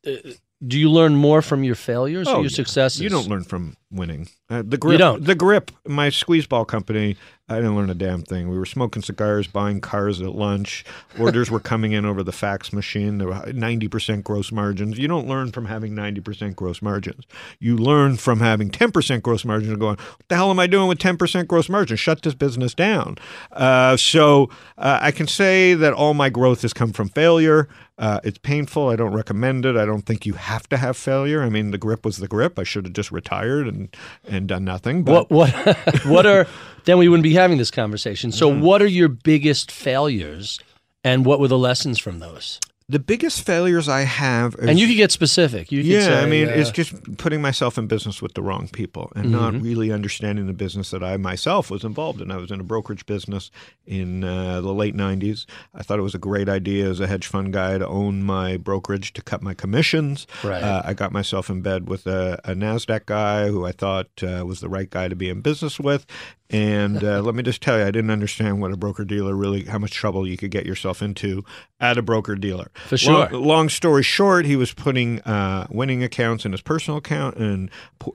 [0.67, 2.57] Do you learn more from your failures or Oh, your yeah.
[2.57, 3.01] successes?
[3.01, 4.29] You don't learn from winning.
[4.51, 5.25] Uh, the grip, don't.
[5.25, 5.71] the grip.
[5.87, 7.17] My squeeze ball company.
[7.51, 8.51] I didn't learn a damn thing.
[8.51, 10.85] We were smoking cigars, buying cars at lunch.
[11.19, 13.17] Orders were coming in over the fax machine.
[13.19, 14.99] There were ninety percent gross margins.
[14.99, 17.25] You don't learn from having ninety percent gross margins.
[17.59, 20.67] You learn from having ten percent gross margins and going, "What the hell am I
[20.67, 21.97] doing with ten percent gross margin?
[21.97, 23.17] Shut this business down."
[23.53, 27.69] Uh, so uh, I can say that all my growth has come from failure.
[27.99, 28.89] Uh, it's painful.
[28.91, 29.77] I don't recommend it.
[29.77, 31.43] I don't think you have to have failure.
[31.43, 32.57] I mean, the grip was the grip.
[32.59, 33.95] I should have just retired and
[34.29, 35.03] and done nothing.
[35.03, 36.47] But What what what are
[36.85, 38.31] then we wouldn't be having this conversation.
[38.33, 38.61] So Mm-hmm.
[38.63, 40.61] what are your biggest failures
[41.03, 42.61] and what were the lessons from those?
[42.91, 45.71] The biggest failures I have, is, And you could get specific.
[45.71, 48.67] You yeah, say, I mean, uh, it's just putting myself in business with the wrong
[48.69, 52.31] people and not really understanding the business that I myself was involved in.
[52.31, 53.51] I was in a brokerage business
[53.87, 55.45] in uh, the late '90s.
[55.75, 58.57] I thought it was a great idea as a hedge fund guy to own my
[58.57, 60.27] brokerage to cut my commissions.
[60.43, 60.63] Right.
[60.63, 64.47] Uh, I got myself in bed with a, a Nasdaq guy who I thought uh,
[64.47, 66.07] was the right guy to be in business with.
[66.51, 69.65] And uh, let me just tell you, I didn't understand what a broker dealer really,
[69.65, 71.45] how much trouble you could get yourself into
[71.81, 72.71] at a broker dealer.
[72.87, 73.29] For sure.
[73.31, 77.71] Long, long story short, he was putting uh, winning accounts in his personal account and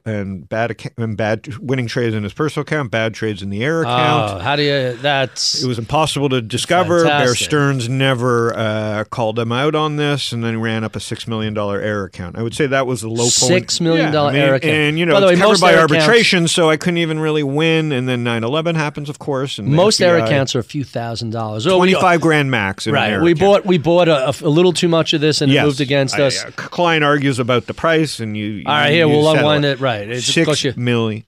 [0.06, 3.64] and bad acc- and bad winning trades in his personal account, bad trades in the
[3.64, 4.32] air account.
[4.34, 4.94] Oh, how do you?
[5.02, 7.04] That's It was impossible to discover.
[7.04, 11.28] Bear Stearns never uh, called him out on this, and then ran up a six
[11.28, 12.38] million dollar error account.
[12.38, 13.32] I would say that was the low point.
[13.32, 14.74] Six million Yeah, dollar I mean, error account.
[14.74, 16.98] and you know By the it's way, covered by error accounts- arbitration, so I couldn't
[17.00, 17.92] even really win.
[17.92, 19.60] And then 9-11 happens, of course.
[19.60, 21.68] And most error FBI accounts are a few thousand dollars.
[21.68, 22.88] Oh, twenty five grand max.
[22.88, 23.20] Right.
[23.22, 23.40] We account.
[23.40, 26.24] bought we bought a, a little too much of this and it moved against I-
[26.28, 26.44] us.
[26.46, 28.64] uh, client argues about the price, and you.
[28.66, 29.80] All right, you- here we'll unwind it.
[29.80, 30.08] Right.
[30.10, 30.74] It Six you.
[30.78, 31.26] million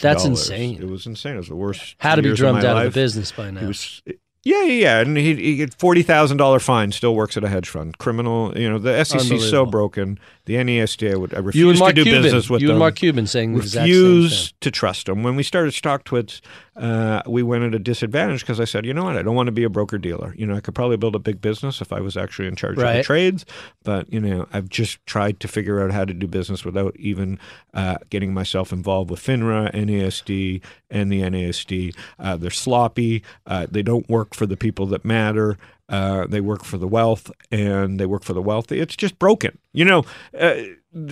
[0.00, 0.24] That's dollars.
[0.50, 0.78] insane.
[0.80, 1.34] It was insane.
[1.34, 1.94] It was the worst.
[1.98, 3.70] How to be drummed of out of the business by now.
[4.44, 6.92] Yeah, yeah, yeah, and he he get forty thousand dollar fine.
[6.92, 7.98] Still works at a hedge fund.
[7.98, 10.18] Criminal, you know, the SEC is so broken.
[10.46, 12.22] The NASD, I would I refuse you to do Cuban.
[12.22, 12.76] business with you them.
[12.76, 14.54] and Mark Cuban saying the exact same refuse thing.
[14.62, 15.22] to trust them.
[15.22, 16.40] When we started StockTwits,
[16.78, 19.48] uh, we went at a disadvantage because I said, you know what, I don't want
[19.48, 20.32] to be a broker dealer.
[20.36, 22.78] You know, I could probably build a big business if I was actually in charge
[22.78, 23.44] of the trades,
[23.82, 27.38] but you know, I've just tried to figure out how to do business without even
[27.74, 31.94] uh, getting myself involved with FINRA, NASD, and the NASD.
[32.18, 33.22] Uh, they're sloppy.
[33.46, 35.58] Uh, they don't work for the people that matter.
[35.88, 38.78] Uh, they work for the wealth, and they work for the wealthy.
[38.78, 39.58] It's just broken.
[39.72, 40.04] You know,
[40.38, 40.56] uh,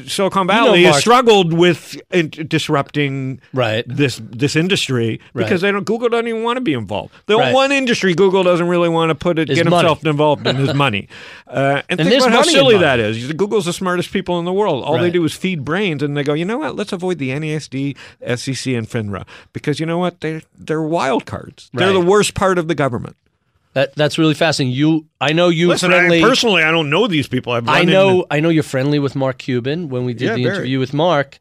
[0.06, 3.84] Silicon Valley has Mark- struggled with in- disrupting Right.
[3.86, 5.68] this this industry because Right.
[5.68, 5.84] they don't.
[5.84, 7.12] Google doesn't even want to be involved.
[7.26, 7.52] The Right.
[7.52, 9.76] one industry Google doesn't really want to put it, Is get money.
[9.88, 11.08] himself involved in his money.
[11.48, 13.32] Uh, and, And think about how silly that is.
[13.34, 14.82] Google's the smartest people in the world.
[14.82, 16.74] All they do is feed brains, and they go, you know what?
[16.74, 20.20] Let's avoid the NASD, SEC, and FINRA because you know what?
[20.22, 21.70] They they're wild cards.
[21.72, 23.14] They're the worst part of the government.
[23.76, 24.74] That that's really fascinating.
[24.74, 26.24] You, I know you Listen, friendly.
[26.24, 27.52] I, personally, I don't know these people.
[27.52, 29.90] I've I know, into- I know you're friendly with Mark Cuban.
[29.90, 31.38] When we did Yeah, the interview with Mark,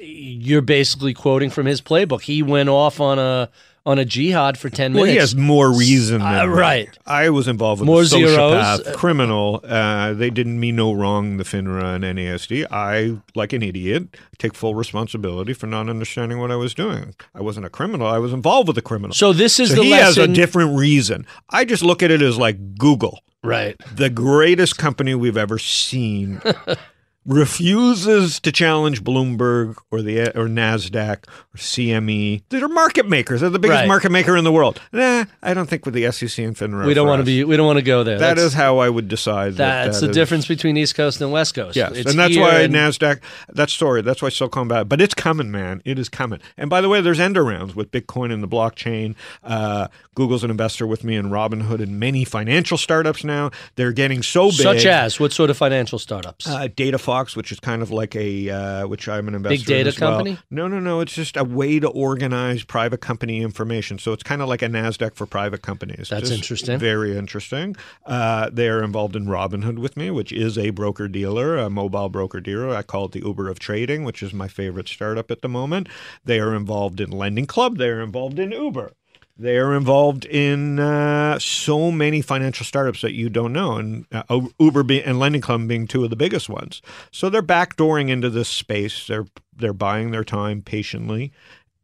[0.00, 2.22] you're basically quoting from his playbook.
[2.22, 3.50] He went off on a
[3.86, 5.02] on a jihad for ten minutes.
[5.06, 6.88] Well, he has more reason Uh, right.
[7.06, 8.30] I was involved with More a zeros.
[8.36, 9.60] sociopath, criminal.
[9.66, 11.38] Uh, they didn't mean no wrong.
[11.38, 12.66] The FINRA and NASD.
[12.70, 17.14] I, like an idiot, take full responsibility for not understanding what I was doing.
[17.34, 18.06] I wasn't a criminal.
[18.06, 19.14] I was involved with a criminal.
[19.14, 20.06] So this is So the he lesson.
[20.06, 21.26] has a different reason.
[21.50, 23.76] I just look at it as like Google, right.
[23.94, 26.40] the greatest company we've ever seen.
[27.26, 32.42] refuses to challenge Bloomberg or the or Nasdaq or CME.
[32.48, 33.40] They're market makers.
[33.40, 33.88] They're the biggest Right.
[33.88, 34.80] market maker in the world.
[34.92, 36.86] Nah, I don't think with the SEC and FINRA.
[36.86, 37.44] We don't want to be.
[37.44, 38.18] We don't want to go there.
[38.18, 39.54] That That's- is how I would decide.
[39.56, 41.76] that That's that the is- difference between East Coast and West Coast.
[41.76, 43.20] Yes, It's and that's why and- Nasdaq.
[43.52, 44.02] That's story.
[44.02, 44.84] That's why Silicon Valley.
[44.84, 45.82] But it's coming, man.
[45.84, 46.40] It is coming.
[46.56, 49.14] And by the way, there's end arounds with Bitcoin and the blockchain.
[49.44, 53.50] Uh, Google's an investor with me in Robinhood and many financial startups now.
[53.76, 54.54] They're getting so big.
[54.60, 56.46] such as what sort of financial startups?
[56.48, 56.68] Uh,
[57.10, 60.00] DataFox, which is kind of like a, uh, which I'm an investor Big data as
[60.00, 60.18] well.
[60.18, 60.38] company?
[60.50, 61.00] No, no, no.
[61.00, 63.98] It's just a way to organize private company information.
[63.98, 66.08] So it's kind of like a Nasdaq for private companies.
[66.08, 66.78] That's Just interesting.
[66.78, 67.76] Very interesting.
[68.06, 72.08] Uh, they are involved in Robinhood with me, which is a broker dealer, a mobile
[72.08, 72.74] broker dealer.
[72.74, 75.88] I call it the Uber of trading, which is my favorite startup at the moment.
[76.24, 77.78] They are involved in Lending Club.
[77.78, 78.92] They are involved in Uber.
[79.40, 84.40] They are involved in uh, so many financial startups that you don't know, and uh,
[84.58, 86.82] Uber be- and Lending Club being two of the biggest ones.
[87.10, 89.06] So they're backdooring into this space.
[89.06, 89.24] They're
[89.56, 91.32] they're buying their time patiently,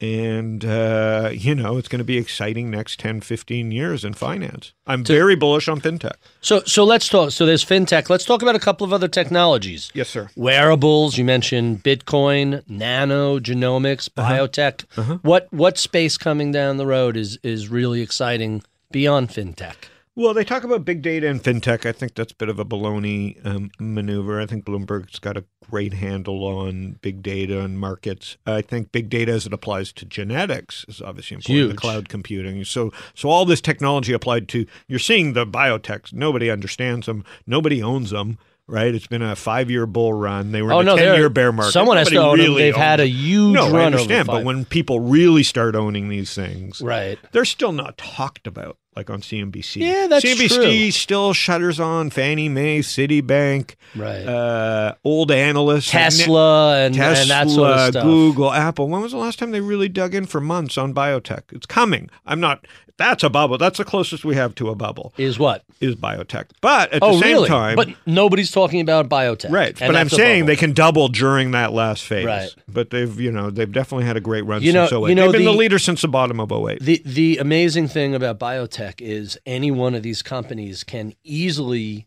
[0.00, 4.72] and uh, you know it's going to be exciting next 10, 15 years in finance.
[4.86, 6.16] I'm very bullish on fintech.
[6.40, 7.30] so so let's talk.
[7.30, 8.08] So there's fintech.
[8.10, 9.90] Let's talk about a couple of other technologies.
[9.94, 10.28] Yes, sir.
[10.36, 11.16] Wearables.
[11.18, 14.30] You mentioned Bitcoin, nano, genomics, Uh-huh.
[14.46, 15.20] biotech.
[15.22, 19.74] What what space coming down the road is is really exciting beyond fintech?
[20.18, 21.84] Well, they talk about big data and fintech.
[21.84, 24.40] I think that's a bit of a baloney um, maneuver.
[24.40, 28.38] I think Bloomberg's got a great handle on big data and markets.
[28.46, 31.56] I think big data, as it applies to genetics, is obviously important.
[31.58, 31.70] Huge.
[31.72, 32.64] The cloud computing.
[32.64, 36.14] So, so all this technology applied to you're seeing the biotechs.
[36.14, 37.22] Nobody understands them.
[37.46, 38.38] Nobody owns them.
[38.68, 38.92] Right?
[38.96, 40.50] It's been a five-year bull run.
[40.50, 41.70] They were Oh, in no, a they're- ten-year bear market.
[41.70, 44.44] someone has to Nobody own really They've had a huge no, run I understand, but
[44.44, 47.16] when people really start owning these things, Right.
[47.30, 49.76] they're still not talked about like on CNBC.
[49.82, 50.90] Yeah, that's CNBC true.
[50.90, 54.24] still shutters on Fannie Mae, Citibank, Right.
[54.26, 58.02] uh, old analysts, Tesla and, Tesla, and that sort of stuff.
[58.04, 58.88] Google, Apple.
[58.88, 61.42] When was the last time they really dug in for months on biotech?
[61.52, 62.08] It's coming.
[62.24, 62.66] I'm not.
[62.98, 63.58] That's a bubble.
[63.58, 65.64] That's the closest we have to a bubble Is what?
[65.82, 66.46] is biotech.
[66.62, 67.48] But at oh, the same really?
[67.50, 69.50] time, but nobody's talking about biotech.
[69.50, 72.24] Right, but I'm saying they can double during that last phase.
[72.24, 72.48] Right.
[72.66, 75.08] But they've, you know, they've definitely had a great run You know- since 08.
[75.10, 76.80] you know, they've been the, the- leader since the bottom of 08.
[76.80, 82.06] The the amazing thing about biotech is any one of these companies can easily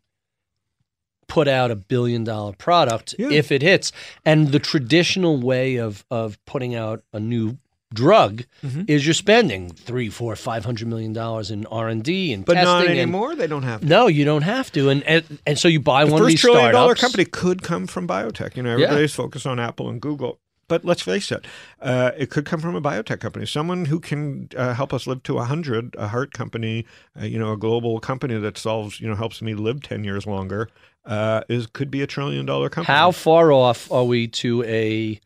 [1.27, 3.29] put out a billion dollar product Yeah.
[3.31, 3.91] if it hits.
[4.25, 7.57] And the traditional way of of putting out a new
[7.93, 8.83] drug Mm-hmm.
[8.87, 12.53] is you're spending three, four, five hundred million dollars in R and D and But
[12.55, 12.65] testing.
[12.71, 13.35] not and- anymore.
[13.35, 13.85] They don't have to.
[13.87, 16.39] no, you don't have to, and and, and so you buy the one of these
[16.41, 17.01] trillion dollar startups.
[17.01, 18.55] company could come from biotech.
[18.55, 18.85] You know, Yeah.
[18.85, 20.39] everybody's focused on Apple and Google.
[20.69, 21.45] But let's face it,
[21.81, 25.23] uh, it could come from a biotech company, someone who can uh, help us live
[25.23, 26.85] to 100, a heart company,
[27.19, 30.25] uh, you know, a global company that solves, you know, helps me live 10 years
[30.25, 30.69] longer,
[31.05, 32.95] uh, is could be a trillion dollar company.
[32.95, 35.19] How far off are we to a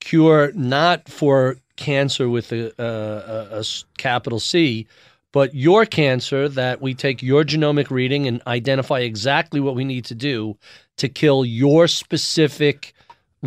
[0.00, 3.64] cure, not for cancer with a
[3.98, 4.86] capital C,
[5.32, 10.04] but your cancer that we take your genomic reading and identify exactly what we need
[10.06, 10.56] to do
[10.96, 12.94] to kill your specific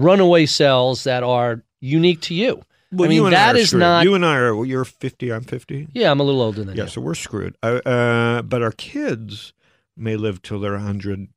[0.03, 2.61] runaway cells that are unique to you.
[2.91, 3.81] Well, I mean, you and that I are is screwed.
[3.81, 4.03] not.
[4.03, 5.89] You and I are, well, you're 50, I'm 50.
[5.93, 6.87] yeah, I'm a little older than Yeah, you.
[6.87, 7.55] Yeah, so we're screwed.
[7.61, 9.53] Uh, uh, but our kids
[9.95, 11.27] may live till they're 100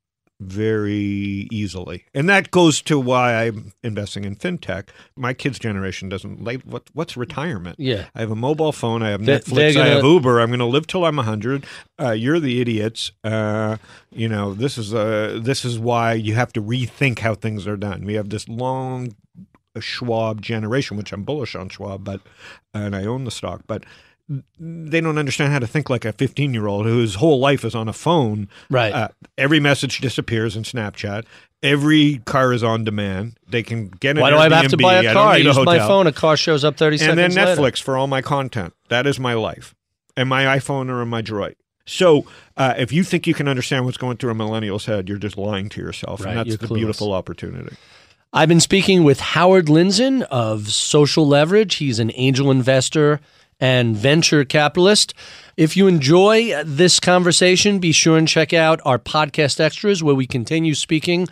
[0.44, 2.04] very easily.
[2.14, 4.88] And that goes to why I'm investing in fintech.
[5.16, 7.76] My kids' generation doesn't like what what's retirement?
[7.78, 8.06] Yeah.
[8.14, 10.40] I have a mobile phone, I have They- Netflix, they're I have Uber.
[10.40, 11.64] I'm going to live till I'm 100.
[12.00, 13.12] Uh, you're the idiots.
[13.24, 13.76] Uh,
[14.10, 17.76] you know, this is uh, this is why you have to rethink how things are
[17.76, 18.04] done.
[18.04, 19.14] We have this long
[19.80, 22.20] Schwab generation, which I'm bullish on Schwab, but
[22.74, 23.84] and I own the stock, but
[24.28, 27.74] they don't understand how to think like a 15 year old whose whole life is
[27.74, 28.48] on a phone.
[28.70, 28.92] Right.
[28.92, 31.24] Uh, every message disappears in Snapchat.
[31.62, 33.38] Every car is on demand.
[33.48, 35.28] They can get Why do I have to buy a car?
[35.28, 36.06] I a use my phone.
[36.06, 37.60] A car shows up 30 and then seconds later.
[37.60, 38.74] Netflix for all my content.
[38.88, 39.74] That is my life,
[40.16, 41.54] and my iPhone or my Droid.
[41.84, 45.18] So, uh, if you think you can understand what's going through a millennial's head, you're
[45.18, 46.74] just lying to yourself, Right, and that's the clueless.
[46.76, 47.76] beautiful opportunity.
[48.32, 51.76] I've been speaking with Howard Lindzon of Social Leverage.
[51.76, 53.20] He's an angel investor
[53.62, 55.14] and venture capitalist.
[55.56, 60.26] If you enjoy this conversation, be sure and check out our podcast extras where we
[60.26, 61.28] continue speaking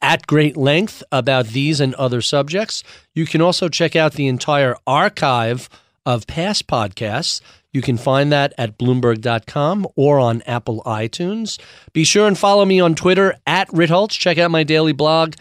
[0.00, 2.82] at great length about these and other subjects.
[3.14, 5.68] You can also check out the entire archive
[6.06, 7.42] of past podcasts.
[7.70, 11.60] You can find that at Bloomberg.com or on Apple iTunes.
[11.92, 14.12] Be sure and follow me on Twitter at Ritholtz.
[14.12, 15.34] Check out my daily blog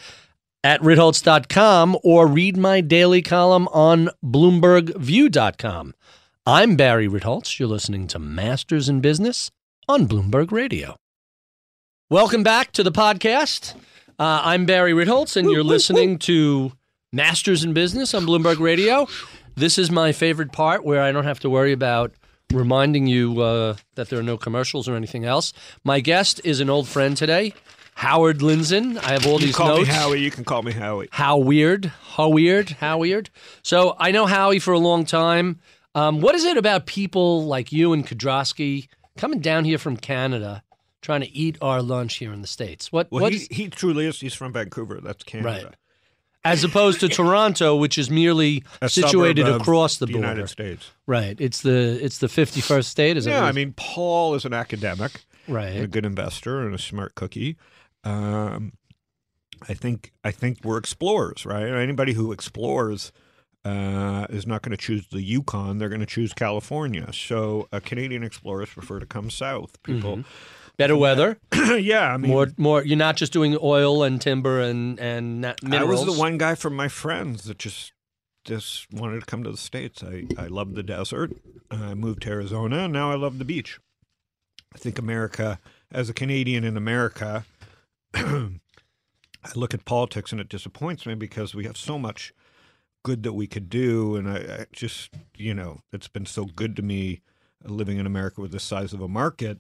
[0.62, 5.94] at ritholtz.com or read my daily column on bloombergview.com.
[6.46, 7.58] I'm Barry Ritholtz.
[7.60, 9.52] You're listening to Masters in Business
[9.88, 10.96] on Bloomberg Radio.
[12.10, 13.76] Welcome back to the podcast.
[14.20, 16.74] Uh, I'm Barry Ritholtz, and you're listening to
[17.12, 19.08] Masters in Business on Bloomberg Radio.
[19.56, 22.12] This is my favorite part where I don't have to worry about
[22.52, 25.54] reminding you uh, that there are no commercials or anything else.
[25.84, 27.54] My guest is an old friend today,
[27.96, 28.98] Howard Lindzon.
[28.98, 29.88] I have all You these call notes.
[29.88, 30.20] me Howie.
[30.20, 31.08] You can call me Howie.
[31.12, 31.86] How weird?
[31.86, 32.70] How weird?
[32.72, 33.30] How weird?
[33.64, 35.60] So I know Howie for a long time.
[35.96, 40.64] Um, what is it about people like you and Kedrosky coming down here from Canada,
[41.02, 42.92] trying to eat our lunch here in the states?
[42.92, 43.12] What?
[43.12, 44.20] Well, what he, is- he truly is.
[44.20, 45.00] He's from Vancouver.
[45.02, 45.66] That's Canada.
[45.66, 45.76] Right.
[46.44, 50.28] as opposed to Toronto, which is merely A situated across the, the border.
[50.30, 50.90] United States.
[51.06, 51.40] Right.
[51.40, 53.16] It's the it's the fifty first state.
[53.18, 57.14] Is Yeah, I mean, Paul is an academic, and a good investor, and a smart
[57.16, 57.56] cookie.
[58.04, 58.74] Um,
[59.70, 61.68] I think I think we're explorers, right?
[61.68, 63.12] Anybody who explores
[63.66, 67.12] uh, is not going to choose the Yukon; they're going to choose California.
[67.14, 69.82] So, uh, Canadian explorers prefer to come south.
[69.84, 70.24] People,
[70.78, 71.38] Better weather.
[71.78, 72.84] yeah, I mean, More more.
[72.84, 76.56] You're not just doing oil and timber and and na- I was the one guy
[76.56, 77.94] from my friends that just
[78.44, 80.04] just wanted to come to the states.
[80.04, 81.32] I I love the desert.
[81.70, 83.80] I moved to Arizona, and now I love the beach.
[84.74, 85.60] I think America,
[85.92, 87.46] as a Canadian in America,
[88.16, 88.50] I
[89.56, 92.34] look at politics and it disappoints me because we have so much
[93.04, 96.76] good that we could do, and I, I just you know it's been so good
[96.78, 97.22] to me
[97.64, 99.60] living in America with the size of a market.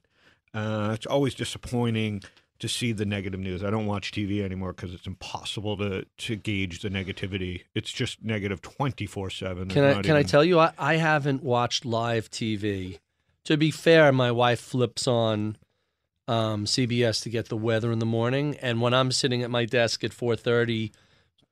[0.54, 2.22] Uh, it's always disappointing
[2.60, 3.64] to see the negative news.
[3.64, 7.64] I don't watch TV anymore because it's impossible to to gauge the negativity.
[7.76, 9.68] It's just negative twenty four seven.
[9.68, 13.00] Can I can I tell you I, I haven't watched live TV.
[13.46, 15.58] To be fair, my wife flips on
[16.30, 19.66] um, CBS to get the weather in the morning, and when I'm sitting at my
[19.66, 20.94] desk at four thirty,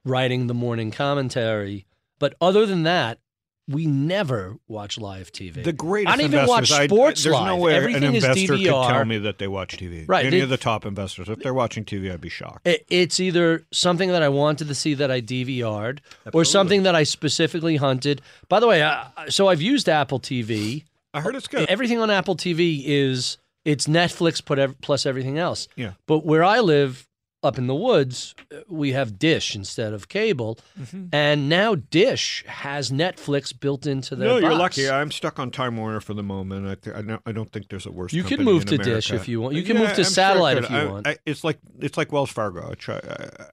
[0.06, 1.86] writing the morning commentary.
[2.20, 3.20] But other than that,
[3.68, 5.64] we never watch live TV.
[5.64, 7.46] The greatest I don't even watch investors, I- sports there's live.
[7.46, 10.04] no way Everything an investor could tell me that they watch TV.
[10.08, 12.68] Right, Any they- of the top investors, if they're watching TV, I'd be shocked.
[12.68, 16.02] It- It's either something that I wanted to see that I DVR'd,
[16.34, 18.22] or something that I specifically hunted.
[18.50, 20.84] By the way, I, so I've used Apple TV.
[21.14, 21.70] I heard it's good.
[21.70, 25.68] Everything on Apple TV is it's Netflix put ev- plus everything else.
[25.76, 25.92] Yeah.
[26.08, 27.08] But where I live
[27.44, 31.06] up in the woods, uh, we have Dish instead of cable, Mm-hmm.
[31.12, 34.90] and now Dish has Netflix built into their no, you're lucky.
[34.90, 36.68] I'm stuck on Time Warner for the moment.
[36.68, 38.14] I, th- I, don't, I don't think there's a worse.
[38.14, 39.56] You can move in to Dish if you want.
[39.56, 40.64] You can Yeah, move to I'm satellite could.
[40.66, 41.08] if you I- want.
[41.08, 42.70] I- it's like it's like Wells Fargo.
[42.72, 42.96] I try.
[42.98, 43.46] I,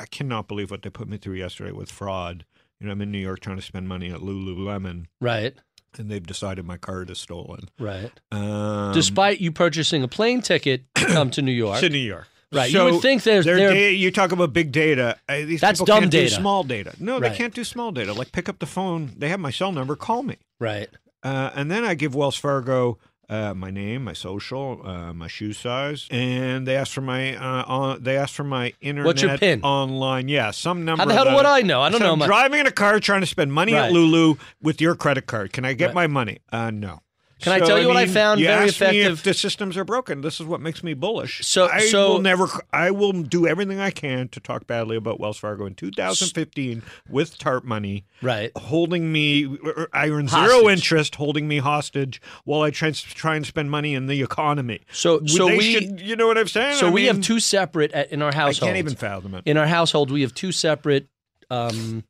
[0.00, 2.44] I cannot believe what they put me through yesterday with fraud
[2.80, 5.54] You know, I'm in New York trying to spend money at Lululemon, Right.
[5.98, 7.68] and they've decided my card is stolen.
[7.80, 8.12] Right.
[8.30, 11.80] Um, Despite you purchasing a plane ticket to come to New York.
[11.80, 12.28] to New York.
[12.50, 15.16] Right, you would think there's- their you talk about big data.
[15.28, 16.30] Uh, these That's people dumb can't data.
[16.30, 16.94] do small data.
[16.98, 18.12] No, they can't do small data.
[18.14, 19.12] Like pick up the phone.
[19.16, 19.96] They have my cell number.
[19.96, 20.36] Call me.
[20.58, 20.88] right.
[21.22, 22.96] Uh, and then I give Wells Fargo
[23.28, 27.64] uh, my name, my social, uh, my shoe size, and they ask for my uh,
[27.66, 29.60] on, they ask for my internet What's your PIN?
[29.62, 30.28] online.
[30.28, 31.02] Yeah, some number.
[31.02, 31.82] How the hell would I know?
[31.82, 33.86] I don't So know I'm my- driving in a car trying to spend money Right.
[33.86, 35.52] at Lulu with your credit card.
[35.52, 35.94] Can I get Right.
[35.94, 36.38] my money?
[36.50, 37.00] Uh, no.
[37.40, 39.12] Can I tell you what I found very effective?
[39.18, 40.22] if the systems are broken.
[40.22, 41.46] This is what makes me bullish.
[41.46, 42.48] So- I so- will never.
[42.72, 47.38] I will do everything I can to talk badly about Wells Fargo in 2015 with
[47.38, 48.50] TARP money Right.
[48.56, 49.56] holding me
[49.92, 50.50] I earn Hostage.
[50.50, 54.80] zero interest holding me hostage while I try, try and spend money in the economy.
[54.90, 56.76] So- so they we- should, you know what I'm saying?
[56.76, 58.68] So I we have two separate at- in our household.
[58.70, 59.42] I can't even fathom it.
[59.46, 61.06] in our household, we have two separate
[61.50, 62.04] um,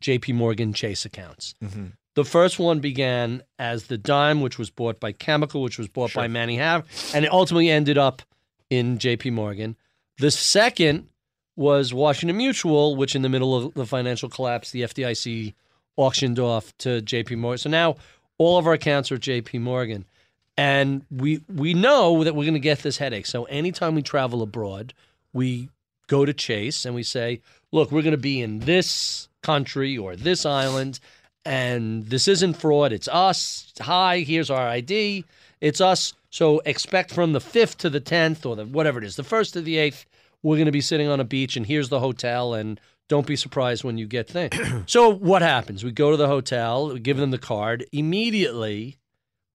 [0.00, 0.32] J.P.
[0.32, 1.54] Morgan Chase accounts.
[1.62, 1.86] Mm-hmm.
[2.14, 6.12] The first one began as the Dime, which was bought by Chemical, which was bought
[6.12, 6.84] by Manny Hanny,
[7.14, 8.22] and it ultimately ended up
[8.68, 9.30] in J.P.
[9.30, 9.76] Morgan.
[10.18, 11.08] The second
[11.56, 15.54] was Washington Mutual, which in the middle of the financial collapse, the FDIC
[15.96, 17.36] auctioned off to J.P.
[17.36, 17.58] Morgan.
[17.58, 17.96] So now
[18.38, 19.58] all of our accounts are J.P.
[19.58, 20.04] Morgan.
[20.56, 23.26] And we we know that we're going to get this headache.
[23.26, 24.92] So anytime we travel abroad,
[25.32, 25.68] we
[26.06, 27.40] go to Chase and we say,
[27.72, 31.00] "Look, we're going to be in this country or this island,
[31.44, 32.92] and this isn't fraud.
[32.92, 33.72] It's us.
[33.80, 35.24] Hi, here's our ID.
[35.60, 36.14] It's us.
[36.30, 39.54] So expect from the fifth to the tenth or the whatever it is, the first
[39.54, 40.06] to the eighth,
[40.42, 43.36] we're going to be sitting on a beach, and here's the hotel, and don't be
[43.36, 44.54] surprised when you get things.
[44.86, 45.82] so what happens?
[45.84, 47.84] We go to the hotel, we give them the card.
[47.92, 48.96] Immediately,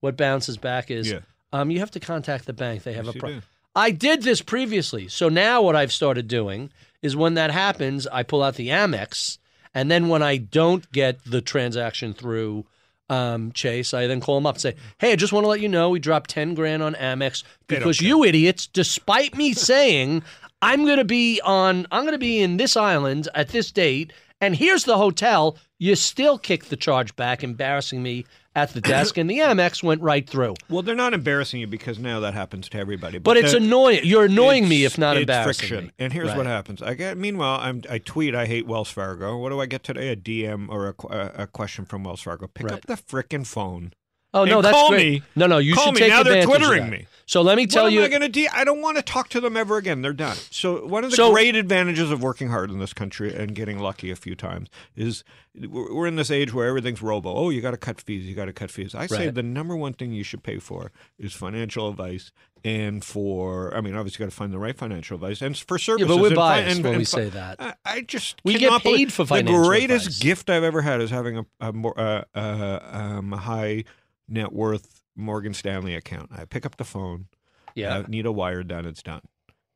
[0.01, 1.19] what bounces back is, Yeah.
[1.53, 2.83] um, you have to contact the bank.
[2.83, 3.43] They have Yes, a problem.
[3.75, 5.07] I did this previously.
[5.07, 6.69] So now what I've started doing
[7.01, 9.37] is when that happens, I pull out the Amex,
[9.75, 12.65] and then when I don't get the transaction through
[13.09, 15.59] um, Chase, I then call them up and say, "Hey, I just want to let
[15.59, 20.23] you know we dropped ten grand on Amex because you idiots, despite me saying
[20.61, 24.11] I'm going to be on, I'm going to be in this island at this date,
[24.41, 29.17] and here's the hotel, you still kick the charge back, embarrassing me at the desk,
[29.17, 30.55] and the Amex went right through.
[30.69, 33.17] Well, they're not embarrassing you because now that happens to everybody.
[33.17, 34.01] But it's annoying.
[34.03, 35.85] You're annoying me if not it's embarrassing friction.
[35.87, 35.91] me.
[35.99, 36.37] And here's Right.
[36.37, 36.81] what happens.
[36.81, 37.17] I get.
[37.17, 37.81] Meanwhile, I'm.
[37.89, 38.33] I tweet.
[38.33, 39.37] I hate Wells Fargo.
[39.37, 40.09] What do I get today?
[40.09, 42.47] A DM or a, a, question from Wells Fargo.
[42.47, 42.73] Pick Right.
[42.75, 43.93] up the frickin' phone.
[44.33, 45.21] Oh no, that's call great.
[45.21, 45.23] me.
[45.35, 45.99] No, no, you Call should me.
[46.01, 46.99] take Now they're advantage of Twittering that.
[46.99, 47.07] me.
[47.27, 48.03] So let me tell you.
[48.03, 48.47] I do?
[48.53, 50.01] I don't want to talk to them ever again.
[50.03, 50.37] They're done.
[50.51, 53.79] So one of the So- great advantages of working hard in this country and getting
[53.79, 55.23] lucky a few times is
[55.59, 57.33] we're in this age where everything's robo.
[57.33, 58.25] Oh, you got to cut fees.
[58.27, 58.93] You got to cut fees.
[58.93, 62.31] I say the number one thing you should pay for is financial advice.
[62.63, 65.77] And for, I mean, obviously, you got to find the right financial advice, and for
[65.77, 66.07] services.
[66.07, 67.55] but we're and biased and- when and we fi- say that.
[67.59, 70.19] I, I just We get paid for financial The greatest advice.
[70.19, 73.83] gift I've ever had is having a, a more uh, uh, um, a high
[74.27, 76.29] net worth Morgan Stanley account.
[76.35, 77.27] I pick up the phone.
[77.73, 77.99] yeah.
[77.99, 78.85] I need a wire done.
[78.85, 79.21] It's done.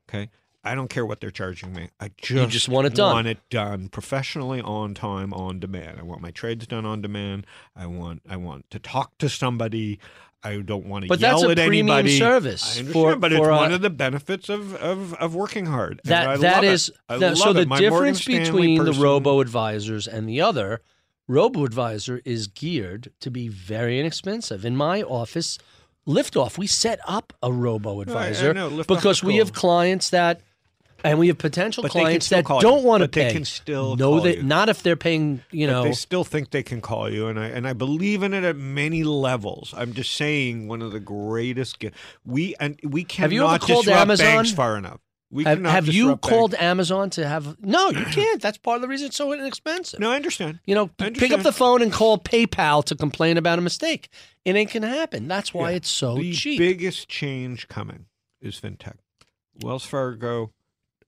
[0.10, 0.30] Okay.
[0.62, 1.90] I don't care what they're charging me.
[2.02, 3.14] I just, just want it done.
[3.14, 6.00] Want it done professionally, on time, on demand.
[6.00, 7.48] I want my trades done on demand.
[7.78, 8.22] I want.
[8.30, 10.00] I want to talk to somebody.
[10.44, 12.18] I don't want to But yell that's a at premium anybody.
[12.18, 15.36] service I understand, for- but it's a- one uh, of the benefits of, of, of
[15.36, 16.02] working hard.
[16.06, 17.66] That that is that- so the.
[17.66, 20.82] Difference between the robo advisors and the other
[21.30, 24.66] robo advisor is geared to be very inexpensive.
[24.66, 25.58] In my office,
[26.06, 28.84] Liftoff, we set up a robo advisor know.
[28.84, 29.40] Because we cool.
[29.40, 30.42] have clients that
[31.04, 33.34] and we have potential But clients that don't want to But they pay.
[33.34, 34.44] can still no, they you.
[34.44, 35.42] not if they're paying.
[35.52, 38.22] You But know, they still think they can call you, and I and I believe
[38.24, 39.74] in it at many levels.
[39.78, 41.78] I'm just saying, one of the greatest
[42.26, 44.26] we and we cannot Have you ever called Amazon?
[44.26, 45.00] banks far enough.
[45.32, 46.64] We have, have you called banks.
[46.64, 47.58] Amazon to have?
[47.64, 48.42] No, you can't.
[48.42, 50.00] That's part of the reason it's so inexpensive.
[50.00, 50.60] No, I understand.
[50.66, 54.10] You know, I pick up the phone and call PayPal to complain about a mistake.
[54.44, 55.28] It ain't gonna happen.
[55.28, 55.76] That's why Yeah.
[55.78, 56.58] it's so the cheap.
[56.58, 58.06] biggest change coming
[58.42, 58.96] is fintech.
[59.62, 60.52] Wells Fargo,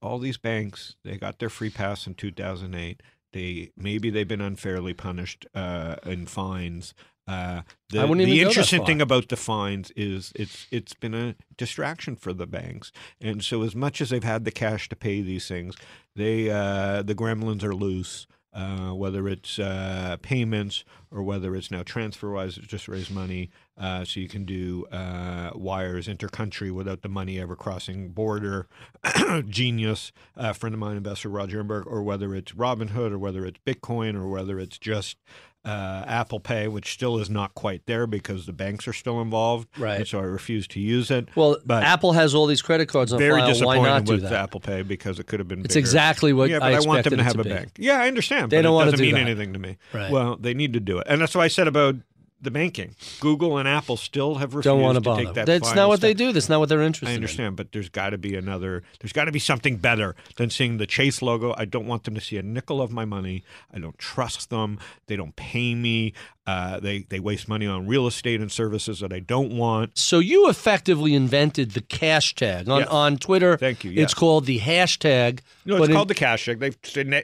[0.02, 3.02] all these banks, they got their free pass in 2008.
[3.34, 6.94] They maybe they've been unfairly punished uh, in fines.
[7.32, 10.68] Uh, the I wouldn't the even go that interesting thing about the fines is it's
[10.70, 14.52] it's been a distraction for the banks, and so as much as they've had the
[14.52, 15.76] cash to pay these things,
[16.16, 18.28] they uh, the gremlins are loose.
[18.54, 24.04] Uh, whether it's uh, payments or whether it's now TransferWise, it's just raise money uh,
[24.04, 28.68] so you can do uh, wires intercountry without the money ever crossing border.
[29.48, 33.60] Genius, a friend of mine, investor Roger Ehrenberg, or whether it's Robinhood, or whether it's
[33.66, 35.16] Bitcoin, or whether it's just
[35.64, 39.68] uh, Apple Pay, which still is not quite there because the banks are still involved.
[39.78, 39.98] Right.
[39.98, 41.30] And so I refuse to use it.
[41.36, 43.42] Well, but Apple has all these credit cards on very file.
[43.42, 44.34] Why disappointed do with that?
[44.34, 45.60] Apple Pay because it could have been.
[45.60, 45.80] It's bigger.
[45.80, 47.50] exactly what yeah, but I I, want them to have to a be.
[47.50, 47.72] bank.
[47.78, 48.52] Yeah, I understand.
[48.52, 49.30] They but don't it wanna doesn't do mean that.
[49.30, 49.78] anything to me.
[49.94, 50.12] Right.
[50.12, 51.96] Well, they need to do it, and that's what I said about
[52.42, 52.96] the banking.
[53.20, 55.46] Google and Apple still have refused Don't want to to take that.
[55.46, 56.32] That's not what they do.
[56.32, 57.16] That's not what they're interested I in.
[57.18, 58.84] understand, but there's got to be another.
[59.00, 61.54] There's got to be something better than seeing the Chase logo.
[61.58, 63.44] I don't want them to see a nickel of my money.
[63.74, 64.80] I don't trust them.
[65.08, 66.14] They don't pay me.
[66.48, 69.96] Uh, they they waste money on real estate and services that I don't want.
[69.96, 72.90] So you effectively invented the cash tag on, Yes.
[72.90, 73.58] on Twitter.
[73.58, 75.42] Thank you, It's called the hashtag.
[75.66, 76.60] No, it's called the cash tag.
[76.60, 76.76] They've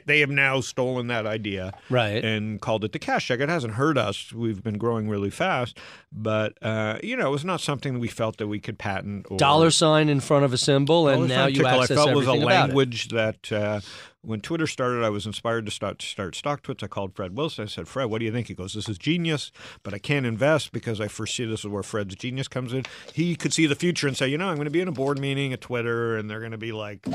[0.06, 2.24] they have now stolen that idea, Right.
[2.24, 3.40] and called it the cash tag.
[3.40, 4.32] It hasn't hurt us.
[4.32, 5.76] We've been growing really fast,
[6.12, 9.26] but uh, you know, it was not something that we felt that we could patent.
[9.30, 12.14] Or, dollar sign in front of a symbol, and now you tickle, access I felt
[12.14, 12.62] was a everything about it.
[12.68, 13.80] language that uh,
[14.28, 16.82] when Twitter started, I was inspired to start start StockTwits.
[16.82, 17.64] I called Fred Wilson.
[17.64, 19.50] I said, "Fred, what do you think?" He goes, "This is genius,
[19.82, 22.84] but I can't invest because I foresee this is where Fred's genius comes in.
[23.14, 24.92] He could see the future and say, you know, I'm going to be in a
[24.92, 27.06] board meeting at Twitter, and they're going to be like."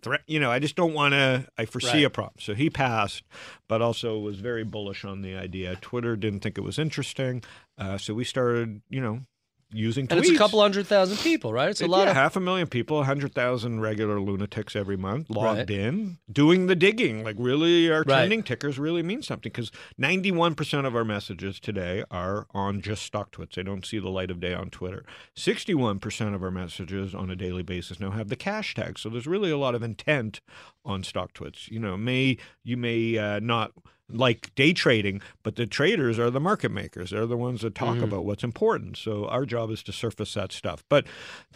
[0.00, 1.48] Threat, you know, I just don't want to.
[1.58, 2.04] I foresee Right.
[2.04, 2.36] a problem.
[2.38, 3.24] So he passed,
[3.66, 5.74] but also was very bullish on the idea.
[5.80, 7.42] Twitter didn't think it was interesting,
[7.78, 9.22] uh, so we started, you know,
[9.70, 11.68] using And it's a couple hundred thousand people, right?
[11.68, 12.16] It's a It- lot yeah, of.
[12.16, 15.70] half a million people, hundred thousand regular lunatics every month logged Right.
[15.70, 17.22] in, doing the digging.
[17.22, 18.06] Like really, our Right.
[18.06, 23.10] trending tickers really mean something because ninety-one percent of our messages today are on just
[23.12, 23.54] StockTwits.
[23.54, 25.04] They don't see the light of day on Twitter.
[25.34, 28.98] Sixty-one percent of our messages on a daily basis now have the cash tag.
[28.98, 30.40] So there's really a lot of intent
[30.84, 31.70] on StockTwits.
[31.70, 33.72] You know, may you may uh, not
[34.10, 37.10] like day trading, but the traders are the market makers.
[37.10, 38.04] They're the ones that talk Mm-hmm.
[38.04, 38.96] about what's important.
[38.96, 40.82] So our job is to surface that stuff.
[40.88, 41.06] But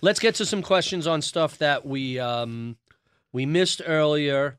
[0.03, 2.76] Let's get to some questions on stuff that we um,
[3.32, 4.59] we missed earlier.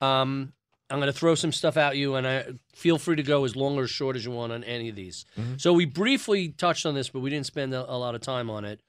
[0.00, 0.52] Um,
[0.90, 3.54] I'm going to throw some stuff at you, and I feel free to go as
[3.54, 5.24] long or as short as you want on any of these.
[5.56, 8.50] So we briefly touched on this, but we didn't spend a, a lot of time
[8.50, 8.80] on it.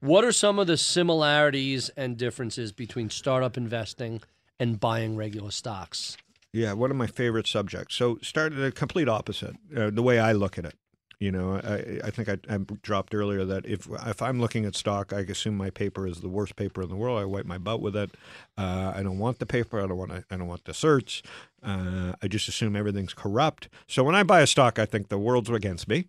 [0.00, 4.20] What are some of the similarities and differences between startup investing
[4.60, 6.18] and buying regular stocks?
[6.54, 7.96] Yeah, one of my favorite subjects.
[7.96, 9.56] So, started the complete opposite.
[9.76, 10.74] Uh, the way I look at it,
[11.18, 14.76] you know, I, I think I, I dropped earlier that if if I'm looking at
[14.76, 17.20] stock, I assume my paper is the worst paper in the world.
[17.20, 18.10] I wipe my butt with it.
[18.56, 19.82] Uh, I don't want the paper.
[19.82, 20.12] I don't want.
[20.12, 21.22] I don't want the certs.
[21.62, 23.68] Uh, I just assume everything's corrupt.
[23.88, 26.08] So when I buy a stock, I think the world's against me.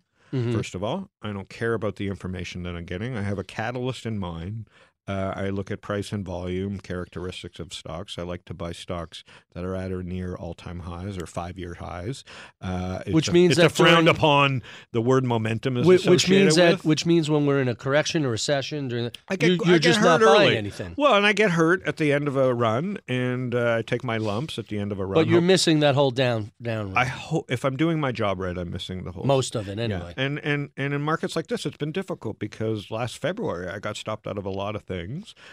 [0.52, 3.16] First of all, I don't care about the information that I'm getting.
[3.16, 4.68] I have a catalyst in mind.
[5.08, 8.18] Uh, I look at price and volume characteristics of stocks.
[8.18, 12.24] I like to buy stocks that are at or near all-time highs or five-year highs.
[12.60, 14.62] Uh, Which a- means it's that a frowned upon.
[14.92, 16.84] The word momentum is Which, which means that with.
[16.84, 19.82] which means when we're in a correction or recession during the, I get, you, get
[19.82, 20.94] just hurt not buying anything.
[20.96, 24.02] Well, and I get hurt at the end of a run, and uh, I take
[24.02, 25.14] my lumps at the end of a run.
[25.14, 26.88] But you're Hope- missing that whole down down.
[26.92, 26.96] Run.
[26.96, 29.78] I hope if I'm doing my job right, I'm missing the whole most of it
[29.78, 30.14] anyway.
[30.16, 30.24] Yeah.
[30.24, 33.96] And and and in markets like this, it's been difficult because last February I got
[33.96, 34.95] stopped out of a lot of things.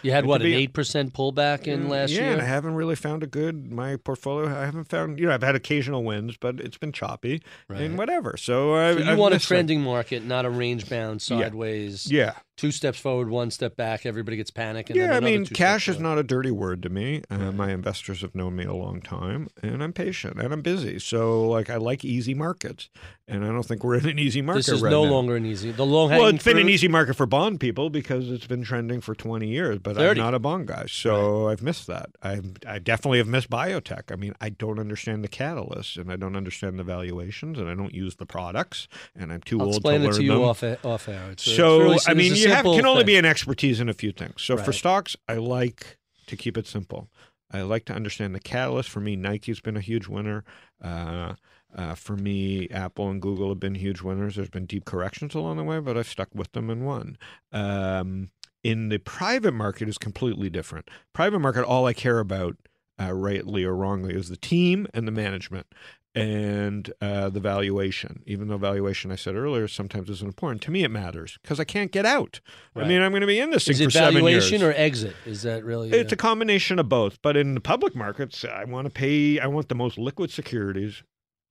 [0.02, 2.32] You had And what an eight percent pullback in mm, last yeah, year.
[2.32, 4.48] and I haven't really found a good my portfolio.
[4.48, 8.36] I haven't found you know I've had occasional wins, but it's been choppy and whatever.
[8.36, 9.42] So, I, so you I've want a it.
[9.42, 12.10] trending market, not a range bound sideways.
[12.10, 12.34] Yeah.
[12.56, 14.06] Two steps forward, one step back.
[14.06, 14.88] Everybody gets panic.
[14.88, 17.22] And then Yeah, I mean, cash is not a dirty word to me.
[17.28, 21.00] Uh, my investors have known me a long time, and I'm patient and I'm busy.
[21.00, 22.90] So, like, I like easy markets,
[23.26, 24.58] and I don't think we're in an easy market.
[24.66, 25.10] This is right no now.
[25.10, 25.72] longer an easy.
[25.72, 29.00] The long Well, it's been an easy market for bond people because it's been trending
[29.00, 30.20] for 20 years, but 30.
[30.20, 30.84] I'm not a bond guy.
[30.86, 32.10] So I've missed that.
[32.22, 34.12] I I definitely have missed biotech.
[34.12, 37.74] I mean, I don't understand the catalysts and I don't understand the valuations and I
[37.74, 38.86] don't use the products
[39.16, 40.42] and I'm too I'll old explain to it learn to you them.
[40.42, 41.30] off off air.
[41.32, 43.06] It's, it's so, really- I mean, you have can only thing.
[43.06, 44.42] be an expertise in a few things.
[44.42, 47.08] So for stocks, I like to keep it simple.
[47.50, 48.90] I like to understand the catalyst.
[48.90, 50.44] For me, Nike's been a huge winner.
[50.82, 51.34] Uh,
[51.74, 54.36] uh, for me, Apple and Google have been huge winners.
[54.36, 57.16] There's been deep corrections along the way, but I've stuck with them and won.
[57.52, 58.30] Um,
[58.62, 60.88] in the private market is completely different.
[61.12, 62.56] Private market, all I care about,
[63.00, 65.66] uh, rightly or wrongly, is the team and the management
[66.14, 68.22] and uh, the valuation.
[68.26, 70.62] Even though valuation, I said earlier, sometimes isn't important.
[70.62, 72.40] To me, it matters because I can't get out.
[72.76, 74.72] I mean, I'm going to be in this Is thing it for seven valuation or
[74.72, 75.16] exit?
[75.26, 75.90] Is that really?
[75.90, 77.20] It's uh, a combination of both.
[77.22, 79.40] But in the public markets, I want to pay.
[79.40, 81.02] I want the most liquid securities,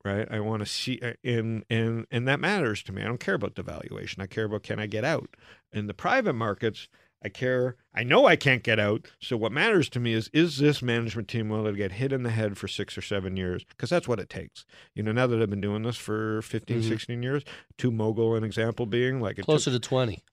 [0.05, 0.27] right?
[0.31, 3.01] I want to see, uh, and and and that matters to me.
[3.01, 4.21] I don't care about the valuation.
[4.21, 5.35] I care about can I get out.
[5.73, 6.87] In the private markets,
[7.23, 7.77] I care.
[7.95, 9.07] I know I can't get out.
[9.19, 12.23] So what matters to me is is this management team willing to get hit in
[12.23, 13.63] the head for six or seven years?
[13.63, 14.65] Because that's what it takes.
[14.93, 16.87] You know, now that I've been doing this for 15, Mhm.
[16.87, 17.43] 16 years,
[17.77, 20.23] to mogul an example being like it took- closer to twenty.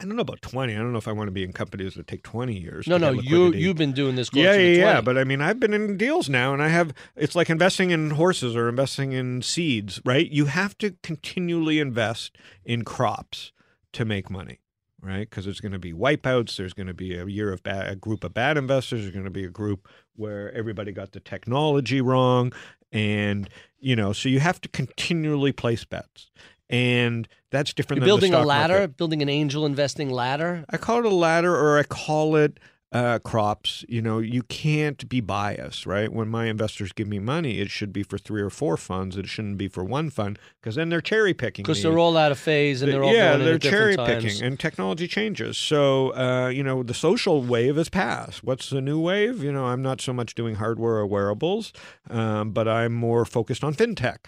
[0.00, 0.74] I don't know about 20.
[0.74, 2.88] I don't know if I want to be in companies that take 20 years.
[2.88, 4.28] No, no, you you've been doing this.
[4.28, 5.00] Closer yeah, yeah, yeah.
[5.00, 6.92] But I mean, I've been in deals now, and I have.
[7.14, 10.28] It's like investing in horses or investing in seeds, right?
[10.28, 13.52] You have to continually invest in crops
[13.92, 14.58] to make money,
[15.04, 15.28] right?
[15.28, 16.56] Because there's going to be wipeouts.
[16.56, 19.02] There's going to be a year of bad, a group of bad investors.
[19.02, 22.52] There's going to be a group where everybody got the technology wrong,
[22.92, 23.48] and
[23.78, 26.30] you know, so you have to continually place bets,
[26.70, 28.00] and that's different.
[28.00, 28.96] You're building a ladder, market.
[28.96, 30.64] building an angel investing ladder.
[30.70, 32.58] I call it a ladder or I call it
[32.94, 33.84] uh, crops.
[33.88, 36.10] You know, you can't be biased, right?
[36.10, 39.16] When my investors give me money, it should be for three or four funds.
[39.16, 41.64] It shouldn't be for one fund because then they're cherry picking.
[41.64, 45.08] Because they're all out of phase and they're all yeah, they're cherry picking, and technology
[45.08, 45.58] changes.
[45.58, 48.44] So, uh, you know, the social wave has passed.
[48.44, 49.42] What's the new wave?
[49.42, 51.72] You know, I'm not so much doing hardware or wearables,
[52.08, 54.26] um, but I'm more focused on fintech.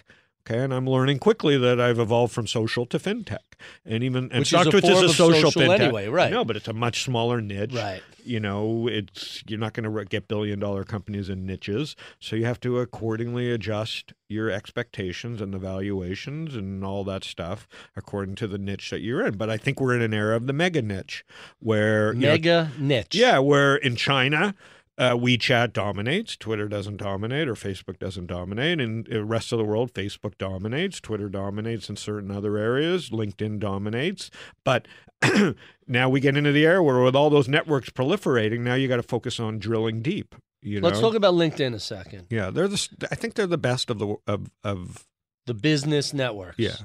[0.49, 3.39] Okay, and I'm learning quickly that I've evolved from social to fintech,
[3.85, 6.31] and even and Which is a StockTwits form is a social, social fintech anyway, right.
[6.31, 7.73] No, but it's a much smaller niche.
[7.73, 8.01] Right.
[8.23, 12.45] You know, it's you're not going to get billion dollar companies in niches, so you
[12.45, 17.67] have to accordingly adjust your expectations and the valuations and all that stuff
[17.97, 19.35] according to the niche that you're in.
[19.35, 21.25] But I think we're in an era of the mega niche
[21.59, 23.15] where you know, Mega niche.
[23.15, 24.55] yeah, where in China,
[24.97, 28.81] uh, WeChat dominates, Twitter doesn't dominate, or Facebook doesn't dominate.
[28.81, 33.59] In the rest of the world, Facebook dominates, Twitter dominates in certain other areas, LinkedIn
[33.59, 34.31] dominates.
[34.63, 34.87] But
[35.87, 38.97] now we get into the era where, with all those networks proliferating, now you got
[38.97, 40.35] to focus on drilling deep.
[40.61, 42.27] You know, Let's talk about LinkedIn a second.
[42.29, 43.07] yeah, they're the.
[43.11, 45.05] I think they're the best of the of of
[45.45, 46.57] The business networks.
[46.57, 46.75] yeah.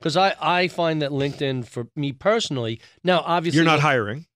[0.00, 4.26] Because I, I find that LinkedIn, for me personally, now obviously You're not hiring,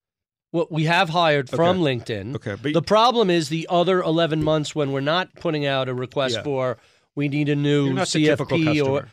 [0.53, 2.36] Well, we have hired from LinkedIn.
[2.36, 5.94] okay, but The problem is the other 11 months when we're not putting out a
[5.94, 6.42] request Yeah.
[6.42, 6.76] for
[7.14, 9.09] we need a new you're not the typical CFP or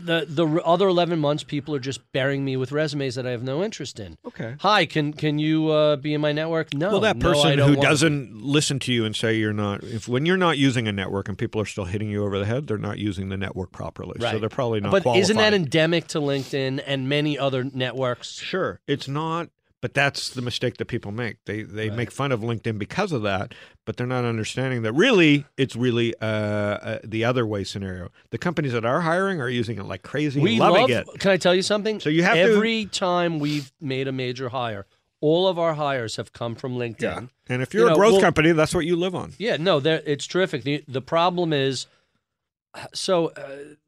[0.00, 3.42] the the other 11 months people are just burying me with resumes that I have
[3.42, 4.16] no interest in.
[4.26, 4.54] okay.
[4.60, 6.72] Hi, can can you uh, be in my network?
[6.72, 6.90] No.
[6.92, 10.08] Well, that no, person don't who doesn't listen to you and say you're not, if
[10.08, 12.66] when you're not using a network and people are still hitting you over the head,
[12.66, 14.16] they're not using the network properly.
[14.18, 14.32] Right.
[14.32, 14.90] So they're probably not.
[14.92, 18.38] But isn't that endemic to LinkedIn and many other networks?
[18.40, 19.48] Sure, it's not.
[19.82, 21.36] But that's the mistake that people make.
[21.44, 21.96] They they Right.
[21.98, 23.52] make fun of LinkedIn because of that,
[23.84, 28.08] but they're not understanding that really it's really uh, uh, the other way scenario.
[28.30, 30.90] The companies that are hiring are using it like crazy, We loving love.
[30.90, 31.06] it.
[31.20, 31.98] Can I tell you something?
[32.00, 34.86] So you have to- every time we've made a major hire,
[35.20, 37.28] all of our hires have come from LinkedIn.
[37.48, 39.32] And if you're You a know, growth well- company, that's what you live on.
[39.36, 40.62] Yeah, no, it's terrific.
[40.62, 41.86] The, the problem is,
[42.94, 43.42] so uh,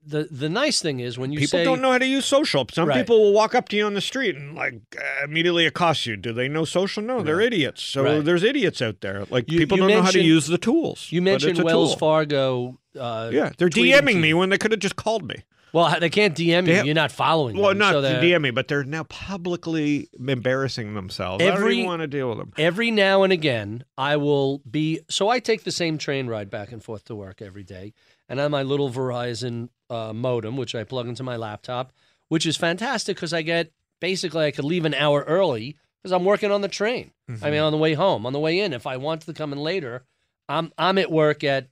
[0.07, 2.67] the the nice thing is when you people say don't know how to use social.
[2.73, 2.99] Some Right.
[2.99, 6.17] people will walk up to you on the street and like uh, immediately accost you.
[6.17, 7.03] Do they know social?
[7.03, 7.83] No, they're idiots.
[7.83, 8.25] So Right.
[8.25, 9.25] there's idiots out there.
[9.31, 11.09] Like You- people you don't know how to use the tools.
[11.11, 11.99] you mentioned Wells tool.
[11.99, 12.79] Fargo.
[12.99, 15.37] Uh, Yeah, they're DMing me when they could have just called me.
[15.73, 16.63] Well, they can't DM you.
[16.63, 17.57] They have- You're not following.
[17.57, 21.43] Well, them, not so to DM me, but they're now publicly embarrassing themselves.
[21.43, 22.53] I Every- even want to deal with them.
[22.57, 25.01] Every now and again, I will be.
[25.11, 27.93] So I take the same train ride back and forth to work every day,
[28.29, 31.93] and on my little Verizon uh, modem, which I plug into my laptop,
[32.29, 33.71] which is fantastic because I get
[34.01, 37.13] basically I could leave an hour early because I'm working on the train.
[37.43, 38.73] I mean, on the way home, on the way in.
[38.73, 40.05] If I want to come in later,
[40.49, 41.69] I'm I'm at work at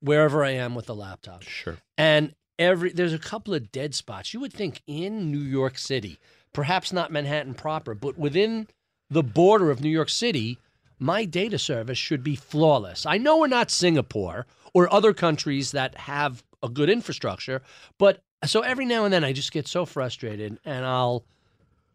[0.00, 1.42] wherever I am with the laptop.
[1.42, 1.76] Sure.
[1.98, 4.32] And every there's a couple of dead spots.
[4.32, 6.18] You would think in New York City,
[6.52, 8.68] perhaps not Manhattan proper, but within
[9.10, 10.58] the border of New York City,
[10.98, 13.04] my data service should be flawless.
[13.04, 17.62] I know we're not Singapore or other countries that have a good infrastructure,
[17.98, 21.24] but so every now and then I just get so frustrated and I'll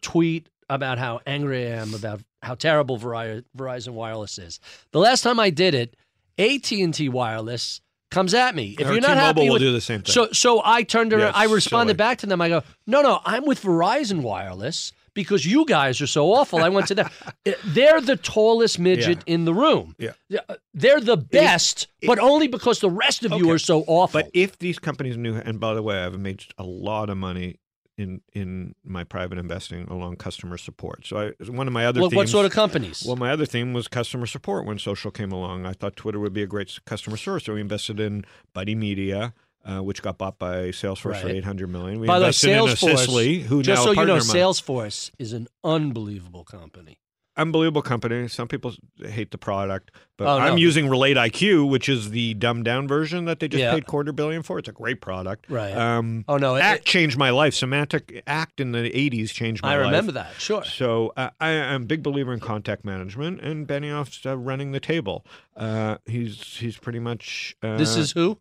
[0.01, 4.59] tweet about how angry I am about how terrible Veri- Verizon Wireless is.
[4.91, 5.95] The last time I did it,
[6.37, 8.75] AT&T Wireless comes at me.
[8.79, 10.13] If Or you're not T-Mobile happy will with do the same thing.
[10.13, 11.97] So so I turned around Yes, I responded silly.
[11.97, 12.41] back to them.
[12.41, 16.69] I go, "No, no, I'm with Verizon Wireless because you guys are so awful." I
[16.69, 17.09] went to them.
[17.65, 19.95] They're the tallest midget in the room.
[19.97, 20.11] Yeah.
[20.47, 24.21] uh, They're the best, but only because the rest of you are so awful.
[24.21, 27.59] But if these companies knew, and by the way, I've made a lot of money
[27.99, 31.05] in in my private investing along customer support.
[31.05, 33.03] So I, one of my other what, themes, what sort of companies?
[33.05, 34.65] Well, my other theme was customer support.
[34.65, 37.43] When social came along, I thought Twitter would be a great customer service.
[37.43, 39.33] So we invested in Buddy Media,
[39.65, 41.99] uh, which got bought by Salesforce for eight hundred million.
[41.99, 44.35] We By the way, in Salesforce, Assistly, who just so you know, partner of mine.
[44.37, 46.99] Salesforce is an unbelievable company.
[47.37, 48.27] unbelievable company.
[48.27, 50.43] Some people hate the product, but Oh, no.
[50.43, 53.71] I'm using Relate IQ, which is the dumbed down version that they just Yeah.
[53.73, 54.59] paid quarter billion for.
[54.59, 55.45] It's a great product.
[55.49, 55.71] Right.
[55.73, 57.53] Um, Oh no, it- Act changed my life.
[57.53, 59.85] Symantec Act in the 80s changed my I life.
[59.85, 60.33] remember that.
[60.37, 60.65] Sure.
[60.65, 64.81] So uh, I, I'm a big believer in contact management, and Benioff's uh, running the
[64.81, 65.25] table.
[65.55, 68.37] Uh, he's he's pretty much uh, This is who?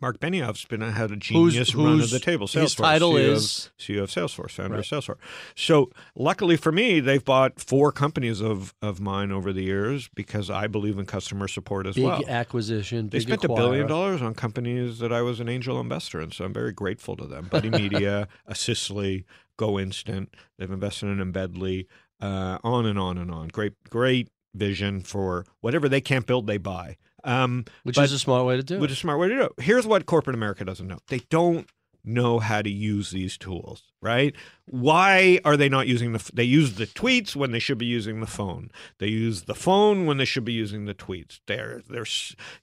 [0.00, 2.46] Mark Benioff's been had a genius run who's- of the table.
[2.46, 5.18] Salesforce, his title CEO of- is- CEO of Salesforce, founder of Salesforce.
[5.54, 10.48] So luckily for me, they've bought four companies of of mine over the years because
[10.48, 12.22] I believe in customer support as Big well.
[12.26, 13.10] acquisition.
[13.10, 16.30] They big spent a billion dollars on companies that I was an angel investor in,
[16.30, 17.48] so I'm very grateful to them.
[17.50, 19.24] Buddy Media, Assistly,
[19.58, 20.34] Go Instant.
[20.58, 21.86] They've invested in Embedly,
[22.20, 23.48] uh, on and on and on.
[23.48, 26.96] Great, great vision for whatever they can't build, they buy.
[27.24, 28.92] Um, which is a smart way to do which it.
[28.92, 29.52] is a smart way to do it.
[29.58, 31.68] Here's what corporate America doesn't know: they don't
[32.04, 33.84] know how to use these tools.
[34.00, 34.34] Right?
[34.66, 36.30] Why are they not using the?
[36.34, 38.70] They use the tweets when they should be using the phone.
[38.98, 41.40] They use the phone when they should be using the tweets.
[41.46, 42.06] They're they're,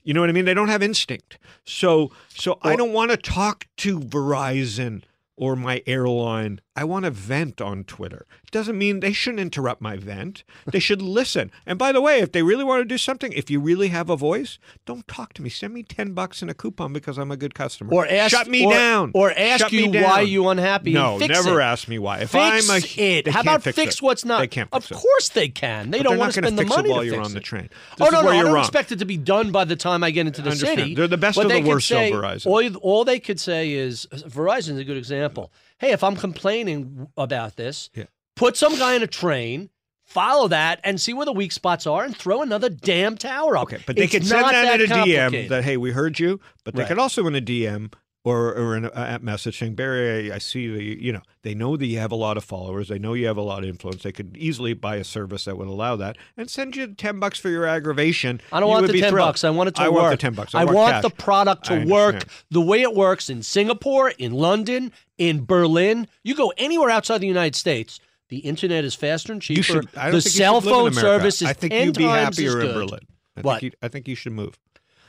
[0.04, 0.46] you know what I mean?
[0.46, 1.38] They don't have instinct.
[1.64, 5.04] So so I don't want to talk to Verizon
[5.38, 6.60] or my airline.
[6.76, 8.28] I want to vent on Twitter.
[8.52, 10.44] Doesn't mean they shouldn't interrupt my vent.
[10.66, 11.52] They should listen.
[11.66, 14.10] And by the way, if they really want to do something, if you really have
[14.10, 15.50] a voice, don't talk to me.
[15.50, 17.94] Send me 10 bucks in a coupon because I'm a good customer.
[17.94, 19.12] Or ask Shut me or- down.
[19.14, 21.64] or ask Shut you me why you unhappy No, never it.
[21.64, 22.20] ask me why.
[22.20, 23.28] If Fix I'm a it.
[23.28, 24.40] How about fix, fix what's not?
[24.40, 25.00] They can't fix of it.
[25.00, 25.92] course they can.
[25.92, 27.70] They But don't want to spend the fix it money while you're on the train.
[28.00, 28.64] oh This no, no, where I you're don't wrong.
[28.64, 30.96] expect it to be done by the time I get into the city.
[30.96, 32.48] They're the best of the worst say, Verizon.
[32.48, 35.52] All, all they could say is Verizon's a good example.
[35.78, 38.06] Hey, if I'm complaining about this, Yeah.
[38.40, 39.70] Put some guy in a train.
[40.06, 43.64] Follow that and see where the weak spots are, and throw another damn tower up.
[43.72, 46.40] Okay, but they It's could send that in a DM that hey, we heard you.
[46.64, 46.88] But they Right.
[46.88, 50.38] could also in a DM or or in a app message saying Barry, I, I
[50.40, 52.88] see that you, you know they know that you have a lot of followers.
[52.88, 54.02] They know you have a lot of influence.
[54.02, 57.38] They could easily buy a service that would allow that and send you ten bucks
[57.38, 58.42] for your aggravation.
[58.52, 59.28] I don't You want the ten thrilled.
[59.28, 59.44] bucks.
[59.44, 59.98] I want it to I work.
[60.02, 60.56] want the ten bucks.
[60.56, 61.02] I, I want, want cash.
[61.04, 66.08] the product to work the way it works in Singapore, in London, in Berlin.
[66.24, 68.00] You go anywhere outside the United States,
[68.30, 69.64] the internet is faster and cheaper.
[69.64, 69.90] Should.
[69.92, 72.38] The cell you should live in phone service is I think 10 you'd be times
[72.38, 72.74] happier in.
[72.74, 73.00] Berlin.
[73.38, 73.60] I What?
[73.62, 74.58] Think you, I think you should move.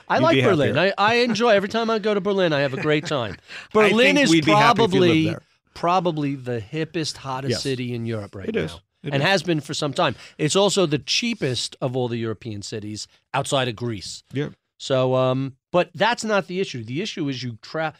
[0.08, 0.76] I You'd like Berlin.
[0.76, 0.92] I.
[0.98, 2.52] I enjoy every time I go to Berlin.
[2.52, 3.36] I have a great time.
[3.72, 5.36] Berlin is we'd be happy if you lived probably
[5.74, 7.62] probably the hippest, hottest Yes.
[7.62, 8.62] city in Europe right It now.
[8.62, 8.74] is.
[9.02, 9.28] It and is.
[9.28, 10.14] has been for some time.
[10.36, 14.22] It's also the cheapest of all the European cities outside of Greece.
[14.32, 14.48] Yeah.
[14.78, 16.82] So, um, but that's not the issue.
[16.84, 17.94] The issue is you tra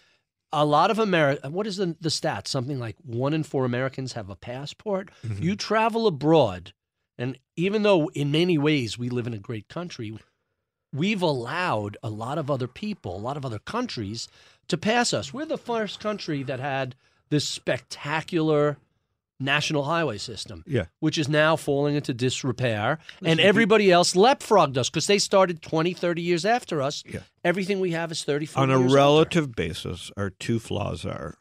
[0.53, 1.49] A lot of America.
[1.49, 2.49] What is the the stats?
[2.49, 5.11] Something like one in four Americans have a passport.
[5.25, 5.43] Mm-hmm.
[5.43, 6.73] You travel abroad,
[7.17, 10.19] and even though in many ways we live in a great country,
[10.93, 14.29] we've allowed a lot of other people, a lot of other countries,
[14.69, 15.33] to pass us.
[15.33, 16.97] We're the first country that had
[17.29, 18.77] this spectacular
[19.41, 20.85] national highway system Yeah.
[21.01, 22.99] which is now falling into disrepair.
[23.25, 27.03] and everybody else leapfrogged us because they started 20, 30 years after us.
[27.07, 27.21] Yeah.
[27.43, 31.39] Everything we have is 30, 40 On a relative basis, our two flaws are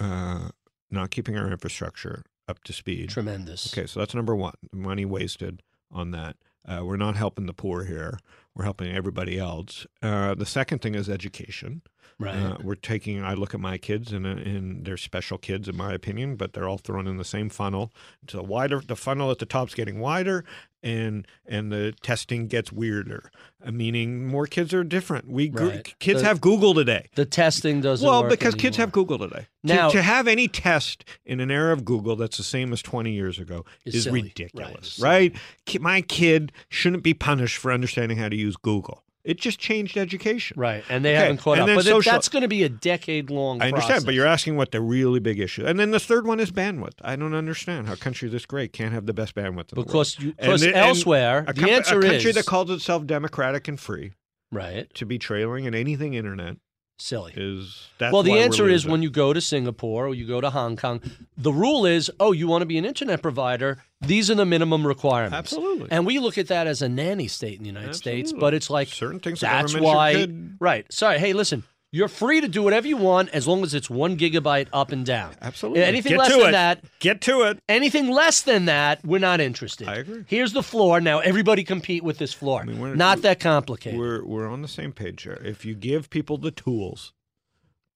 [0.00, 0.48] uh,
[0.90, 3.10] not keeping our infrastructure up to speed.
[3.10, 3.72] Tremendous.
[3.72, 4.54] Okay, so that's number one.
[4.72, 6.36] Money wasted on that.
[6.68, 8.18] Uh, we're not helping the poor here.
[8.54, 9.86] We're helping everybody else.
[10.02, 11.82] Uh, the second thing is education.
[12.18, 12.34] Right.
[12.34, 13.22] Uh, we're taking.
[13.22, 16.54] I look at my kids, and, uh, and they're special kids in my opinion, but
[16.54, 17.92] they're all thrown in the same funnel.
[18.30, 20.42] So the wider the funnel at the top's getting wider,
[20.82, 23.30] and and the testing gets weirder.
[23.62, 25.28] Uh, meaning more kids are different.
[25.28, 25.94] We Right.
[25.98, 27.10] kids The- have Google today.
[27.16, 29.46] the testing doesn't Well, because kids have Google today.
[29.62, 32.80] Now- to, to have any test in an era of Google that's the same as
[32.80, 34.22] 20 years ago Is is, silly.
[34.22, 35.36] ridiculous, Right,
[35.74, 35.82] right?
[35.82, 39.02] My kid shouldn't be punished for understanding how to use Google.
[39.26, 40.58] It just changed education.
[40.58, 40.84] Right.
[40.88, 41.76] And they Okay, haven't caught and up.
[41.76, 44.70] But social- that's going to be a decade long I understand, but you're asking what
[44.70, 45.66] the really big issue.
[45.66, 46.94] And then the third one is bandwidth.
[47.02, 50.14] I don't understand how a country this great can't have the best bandwidth in Because
[50.14, 50.36] the you- world.
[50.38, 52.04] because And- elsewhere, the com- answer is.
[52.04, 54.12] a country is- that calls itself democratic and free
[54.52, 54.86] Right.
[54.94, 56.56] to be trailing in anything internet
[56.98, 57.32] Silly.
[57.36, 60.76] is well, the answer is when you go to Singapore or you go to Hong
[60.76, 61.02] Kong,
[61.36, 63.82] the rule is, oh, you want to be an internet provider?
[64.00, 65.36] These are the minimum requirements.
[65.36, 65.88] Absolutely.
[65.90, 68.70] And we look at that as a nanny state in the United States, but it's
[68.70, 70.26] like Certain things That's why,
[70.58, 70.90] right?
[70.92, 71.18] Sorry.
[71.18, 71.64] Hey, listen.
[71.96, 75.06] You're free to do whatever you want as long as it's one gigabyte up and
[75.06, 75.34] down.
[75.40, 75.82] Absolutely.
[75.82, 76.52] Anything Get less to than it.
[76.52, 77.58] that, Get to it.
[77.70, 79.88] anything less than that, we're not interested.
[79.88, 80.24] I agree.
[80.26, 81.00] Here's the floor.
[81.00, 82.64] Now everybody compete with this floor.
[82.64, 83.98] mean, we're- not that complicated.
[83.98, 85.40] We're we're on the same page here.
[85.42, 87.14] If you give people the tools,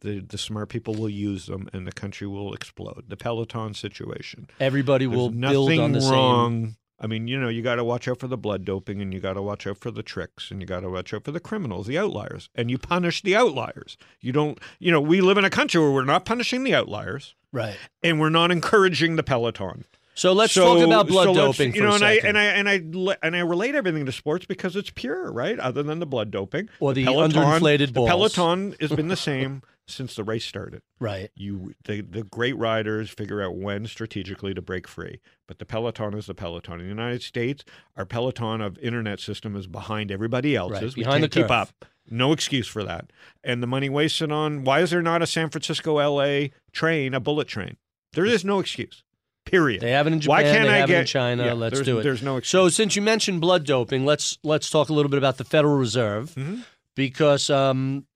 [0.01, 3.05] the the smart people will use them, and the country will explode.
[3.09, 4.49] The Peloton situation.
[4.59, 6.77] Everybody There's will build on the same.
[7.01, 9.21] I mean, you know, you got to watch out for the blood doping, and you
[9.21, 11.41] got to watch out for the tricks, and you got to watch out for the
[11.41, 13.97] criminals, the outliers, and you punish the outliers.
[14.21, 17.35] You don't, you know, we live in a country where we're not punishing the outliers,
[17.53, 17.77] Right.
[18.03, 19.87] and we're not encouraging the Peloton.
[20.15, 22.69] So let's So- talk about blood so doping You know, and I and I and
[22.69, 25.59] I and I relate everything to sports because it's pure, right?
[25.59, 28.05] Other than the blood doping Or the Peloton- underinflated the.
[28.07, 30.83] Peloton has been the same since the race started.
[30.99, 31.31] Right.
[31.35, 35.21] You the the great riders figure out when strategically to break free.
[35.47, 36.75] But the peloton is the peloton.
[36.81, 37.65] In the United States,
[37.97, 40.97] our peloton of internet system is behind everybody else's.
[40.97, 41.51] We behind can't the keep curve.
[41.51, 41.85] up.
[42.13, 43.13] No excuse for that.
[43.45, 47.21] And the money wasted on why is there not a San Francisco LA train, a
[47.21, 47.77] bullet train?
[48.15, 49.05] There is no excuse.
[49.47, 49.81] Period.
[49.81, 50.37] They have it in Japan.
[50.37, 51.45] Why can't they I get it in China.
[51.47, 52.03] Yeah, let's do it.
[52.03, 52.51] There's no excuse.
[52.51, 55.77] So since you mentioned blood doping, let's let's talk a little bit about the Federal
[55.77, 56.65] Reserve Mhm.
[56.95, 58.07] because um,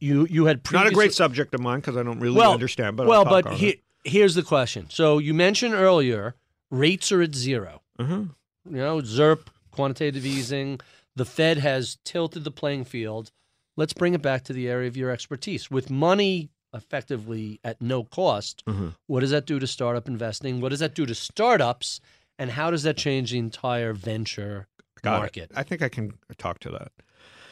[0.00, 2.96] you you had Not a great subject of mine because I don't really well understand.
[2.96, 4.86] But well, but he, here's the question.
[4.90, 6.34] So you mentioned earlier
[6.70, 7.82] rates are at zero.
[7.98, 8.02] it.
[8.02, 8.22] Uh-huh.
[8.68, 10.80] You know, ZERP, quantitative easing.
[11.16, 13.30] The Fed has tilted the playing field.
[13.76, 15.70] Let's bring it back to the area of your expertise.
[15.70, 18.94] With money effectively at no cost, Mhm.
[19.06, 20.60] what does that do to startup investing?
[20.60, 22.00] What does that do to startups?
[22.38, 24.66] And how does that change the entire venture
[25.02, 25.18] Got it.
[25.18, 25.50] market?
[25.54, 26.92] I think I can talk to that.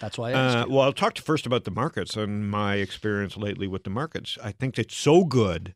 [0.01, 2.77] That's why I asked Uh, well, I'll talk to first about the markets and my
[2.77, 4.39] experience lately with the markets.
[4.43, 5.75] I think it's so good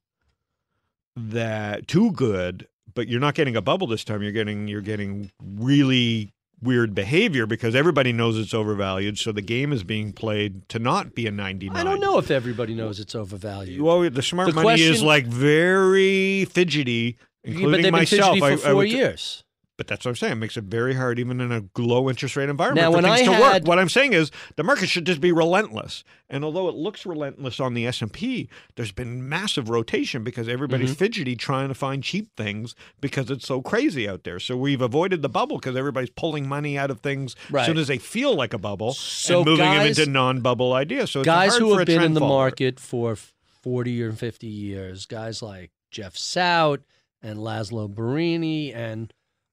[1.16, 4.22] that too good, but you're not getting a bubble this time.
[4.22, 9.18] You're getting you're getting really weird behavior because everybody knows it's overvalued.
[9.18, 11.76] So the game is being played to not be a 99.
[11.76, 13.80] I don't know if everybody knows it's overvalued.
[13.82, 18.34] Well, the smart The money is like very fidgety, Yeah, including but they've been myself.
[18.34, 19.42] fidgety for I- I four would- years.
[19.78, 20.32] But that's what I'm saying.
[20.34, 23.04] It makes it very hard, even in a low interest rate environment, Now, for when
[23.04, 23.66] things I to had- work.
[23.68, 26.04] What I'm saying is the market should just be relentless.
[26.28, 30.46] And although it looks relentless on the S and P, there's been massive rotation because
[30.46, 30.98] everybody's Mm-hmm.
[30.98, 34.38] fidgety trying to find cheap things because it's so crazy out there.
[34.38, 37.66] So we've avoided the bubble because everybody's pulling money out of things as Right.
[37.66, 41.10] soon as they feel like a bubble So and moving guys- them into non-bubble ideas.
[41.10, 42.38] So it's guys who have been in the follower.
[42.44, 43.16] market for
[43.62, 46.80] 40 or 50 years, guys like Jeff Saut
[47.22, 49.12] and Laszlo Birinyi and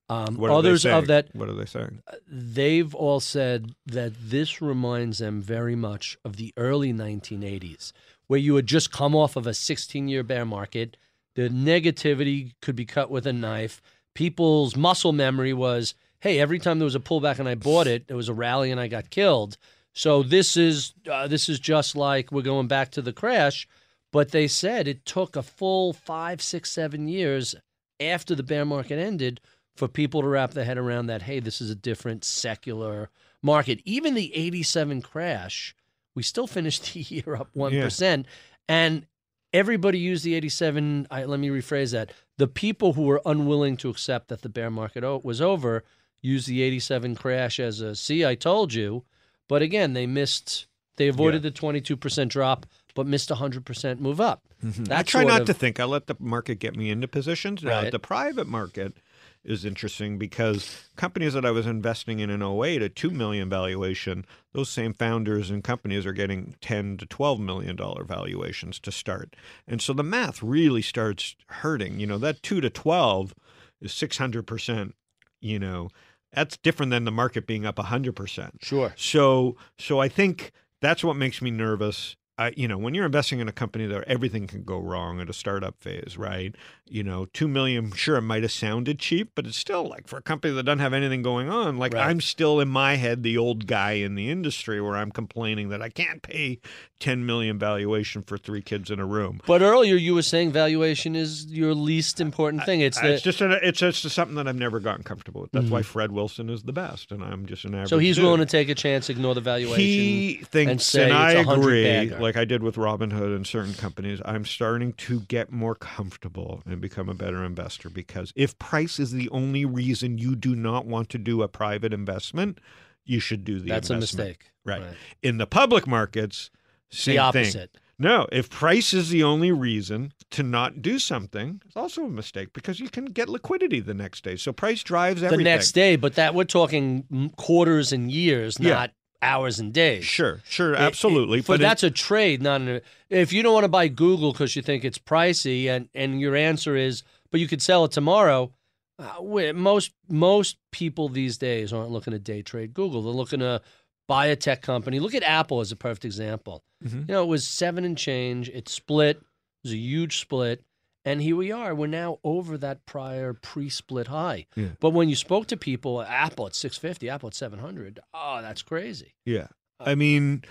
[0.10, 2.02] um, What are others of that, What are they saying?
[2.28, 7.92] they've all said that this reminds them very much of the early 1980s,
[8.28, 10.98] where you had just come off of a 16 year bear market.
[11.36, 13.82] The negativity could be cut with a knife.
[14.16, 18.08] People's muscle memory was, hey, every time there was a pullback and I bought it,
[18.08, 19.58] there was a rally and I got killed.
[19.94, 23.68] So this is uh, this is just like we're going back to the crash.
[24.12, 27.54] But they said it took a full five, six, seven years
[28.00, 29.40] after the bear market ended
[29.80, 33.10] for people to wrap their head around that, hey, this is a different secular
[33.42, 33.80] market.
[33.86, 35.74] Even the 87 crash,
[36.14, 38.26] we still finished the year up 1%.
[38.68, 39.06] And
[39.54, 41.08] everybody used the 87.
[41.10, 42.12] I, let me rephrase that.
[42.38, 45.84] The people who were unwilling to accept that the bear market o- was over
[46.22, 49.06] used the 87 crash as a, see, I told you.
[49.48, 50.68] But again, they missed,
[50.98, 52.66] they avoided the 22% drop,
[52.96, 54.44] but missed 100% move up.
[54.64, 54.92] Mm-hmm.
[54.92, 55.80] I try not of- to think.
[55.80, 57.64] I let the market get me into positions.
[57.64, 57.92] Now, Right.
[57.94, 58.98] the private market
[59.44, 64.26] is interesting because companies that I was investing in in 08 at 2 million valuation,
[64.54, 69.36] those same founders and companies are getting 10 to 12 million dollar valuations to start.
[69.68, 72.00] And so the math really starts hurting.
[72.00, 73.34] You know, that 2 to 12
[73.82, 74.94] is 600%,
[75.40, 75.90] you know.
[76.32, 78.62] That's different than the market being up 100%.
[78.62, 78.94] Sure.
[78.96, 82.16] So so I think that's what makes me nervous.
[82.40, 85.30] I, you know, when you're investing in a company that everything can go wrong at
[85.30, 86.56] a startup phase, right?
[86.90, 90.18] You know, two million, sure, it might have sounded cheap, but it's still like for
[90.18, 91.78] a company that doesn't have anything going on.
[91.78, 92.08] Like Right.
[92.08, 95.82] I'm still in my head the old guy in the industry where I'm complaining that
[95.82, 96.60] I can't pay
[97.00, 99.42] 10 million valuation for three kids in a room.
[99.46, 102.82] But earlier you were saying valuation is your least important thing.
[102.82, 105.52] It's I- the, it's just a, it's just something that I've never gotten comfortable with.
[105.52, 107.88] That's why Fred Wilson is the best, and I'm just an average.
[107.88, 107.96] Mm-hmm.
[107.96, 108.26] so he's dude.
[108.26, 109.80] willing to take a chance, ignore the valuation.
[109.80, 112.20] He thinks, and say and I it's a hundred agree, bagger.
[112.20, 114.22] like I did with Robinhood and certain companies.
[114.26, 119.12] I'm starting to get more comfortable and become a better investor because if price is
[119.12, 122.60] the only reason you do not want to do a private investment,
[123.06, 124.02] you should do the investment.
[124.02, 124.52] That's a mistake.
[124.66, 124.84] Right.
[125.24, 126.50] In the public markets,
[126.90, 127.42] same the thing.
[127.46, 127.78] opposite.
[128.02, 132.54] No, if price is the only reason to not do something, it's also a mistake
[132.54, 134.38] because you can get liquidity the next day.
[134.38, 135.44] So price drives everything.
[135.44, 138.74] The next day, but that we're talking quarters and years, Yeah.
[138.74, 138.92] not
[139.22, 140.06] hours and days.
[140.06, 141.40] Sure, sure, absolutely.
[141.40, 142.82] It, but it- that's a trade, not an.
[143.10, 146.36] If you don't want to buy Google because you think it's pricey, and and your
[146.36, 148.52] answer is, but you could sell it tomorrow.
[148.98, 153.02] Uh, most most people these days aren't looking to day trade Google.
[153.02, 153.62] They're looking to
[154.08, 155.00] buy a tech company.
[155.00, 156.64] Look at Apple as a perfect example.
[156.86, 157.02] Mhm.
[157.08, 158.50] You know, it was seven and change.
[158.50, 159.18] It split.
[159.18, 159.24] It
[159.64, 160.64] was a huge split.
[161.10, 161.74] And here we are.
[161.74, 164.46] We're now over that prior pre-split high.
[164.56, 164.70] Yeah.
[164.80, 169.16] But when you spoke to people, Apple at 650, Apple at 700, oh, that's crazy.
[169.26, 169.48] Yeah.
[169.80, 170.44] I mean,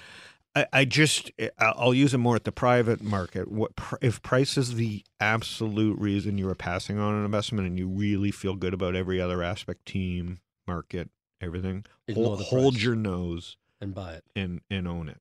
[0.56, 3.50] I, I just I'll use it more at the private market.
[3.52, 7.86] What if price is the absolute reason you are passing on an investment and you
[7.86, 13.94] really feel good about every other aspect, team, market, everything, hold, hold your nose And
[13.94, 14.24] buy it.
[14.34, 15.20] and and own it.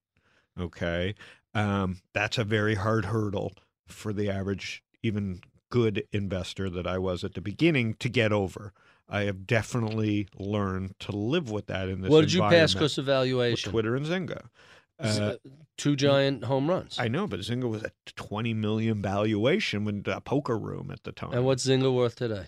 [0.59, 1.13] Okay.
[1.53, 3.53] Um, that's a very hard hurdle
[3.87, 8.73] for the average, even good investor that I was at the beginning to get over.
[9.09, 12.11] I have definitely learned to live with that in this.
[12.11, 13.71] What did you pass environment because of with valuation?
[13.71, 14.47] Twitter and Zynga?
[14.99, 15.35] Uh,
[15.77, 16.97] Two giant home runs.
[16.99, 21.11] I know, but Zynga was at 20 million valuation when a poker room at the
[21.11, 21.33] time.
[21.33, 22.47] and what's Zynga worth today?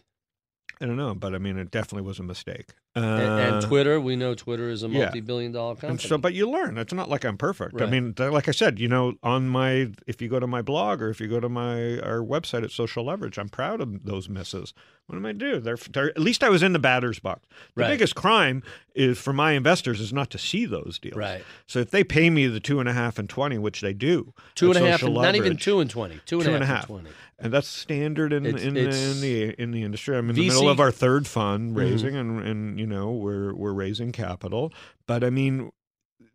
[0.81, 2.73] I don't know, but I mean, it definitely was a mistake.
[2.95, 5.91] Uh, and, and Twitter, we know Twitter is a multi-billion-dollar company.
[5.91, 6.77] And so, but you learn.
[6.77, 7.79] It's not like I'm perfect.
[7.81, 11.01] I mean, like I said, you know, on my if you go to my blog
[11.01, 14.27] or if you go to my our website at Social Leverage, I'm proud of those
[14.27, 14.73] misses.
[15.05, 15.59] What am I do?
[15.59, 17.47] They're, they're at least I was in the batter's box.
[17.75, 17.89] The Right.
[17.89, 18.61] biggest crime
[18.93, 21.15] is for my investors is not to see those deals.
[21.15, 21.43] Right.
[21.67, 24.33] So if they pay me the two and a half and twenty, which they do,
[24.55, 26.13] two and a half, and not even two and twenty.
[26.15, 26.89] And two and a half half.
[26.89, 27.15] and twenty.
[27.39, 30.15] and that's standard in It's- in, the, it's- in the in the industry.
[30.17, 31.79] I'm in the middle of our third fund Mm-hmm.
[31.79, 34.73] raising, and and you know we're we're raising capital,
[35.05, 35.71] but I mean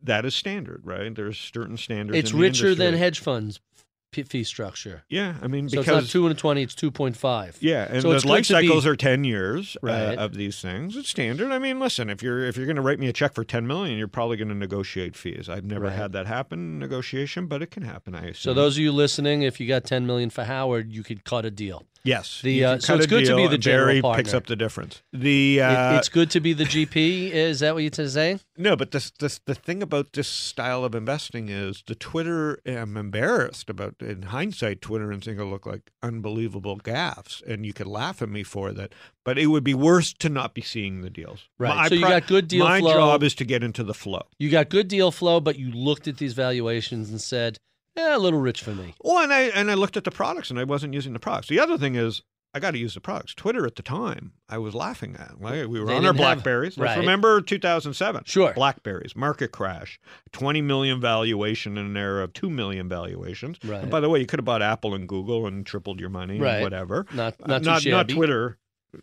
[0.03, 1.15] that is standard, right?
[1.15, 2.19] There's certain standards.
[2.19, 3.61] It's richer than hedge funds
[4.29, 5.03] fee structure.
[5.09, 7.57] Yeah, I mean So because it's not two and twenty; it's two point five.
[7.61, 10.61] yeah, and So it's the life to be- cycles are ten years uh, of these
[10.61, 10.97] things.
[10.97, 11.51] It's standard.
[11.51, 13.67] I mean, listen, if you're if you're going to write me a check for ten
[13.67, 15.49] million, you're probably going to negotiate fees.
[15.49, 15.95] I've never Right.
[15.97, 18.15] had that happen in negotiation, but it can happen.
[18.15, 18.35] I assume.
[18.35, 21.45] So those of you listening, if you got ten million for Howard, you could cut
[21.45, 21.83] a deal.
[22.05, 24.23] Yes, the, uh, so it's good to be deal the and general Barry partner.
[24.23, 25.03] picks up the difference.
[25.13, 27.31] The It- uh, it's good to be the GP.
[27.33, 28.41] Is that what you're saying?
[28.57, 32.61] No, but this, this the thing about this style of investing is the Twitter.
[32.67, 33.97] I'm embarrassed about.
[34.01, 38.43] In hindsight, Twitter and Zynga look like unbelievable gaffes, and you could laugh at me
[38.43, 38.95] for that.
[39.25, 41.49] But it would be worse to not be seeing the deals.
[41.59, 41.75] Right.
[41.75, 42.93] My So you pri- got good deal My flow.
[42.93, 44.23] job is to get into the flow.
[44.39, 47.57] You got good deal flow, but you looked at these valuations and said,
[47.97, 50.51] "Eh, a little rich for me." Well, and I and I looked at the products,
[50.51, 51.49] and I wasn't using the products.
[51.49, 52.23] The other thing is.
[52.57, 53.35] I got to use the products.
[53.35, 55.41] Twitter at the time, I was laughing at.
[55.41, 56.79] Like, we were They on our didn't have- Blackberries.
[56.79, 56.97] Right.
[56.97, 58.23] remember 2007.
[58.27, 58.53] Sure.
[58.55, 59.99] Blackberries, market crash,
[60.31, 63.59] 20 million valuation in an era of 2 million valuations.
[63.65, 63.83] Right.
[63.83, 66.39] And by the way, you could have bought Apple and Google and tripled your money
[66.39, 66.55] Right.
[66.55, 67.07] and whatever.
[67.13, 68.59] Not Uh, not too not, not Twitter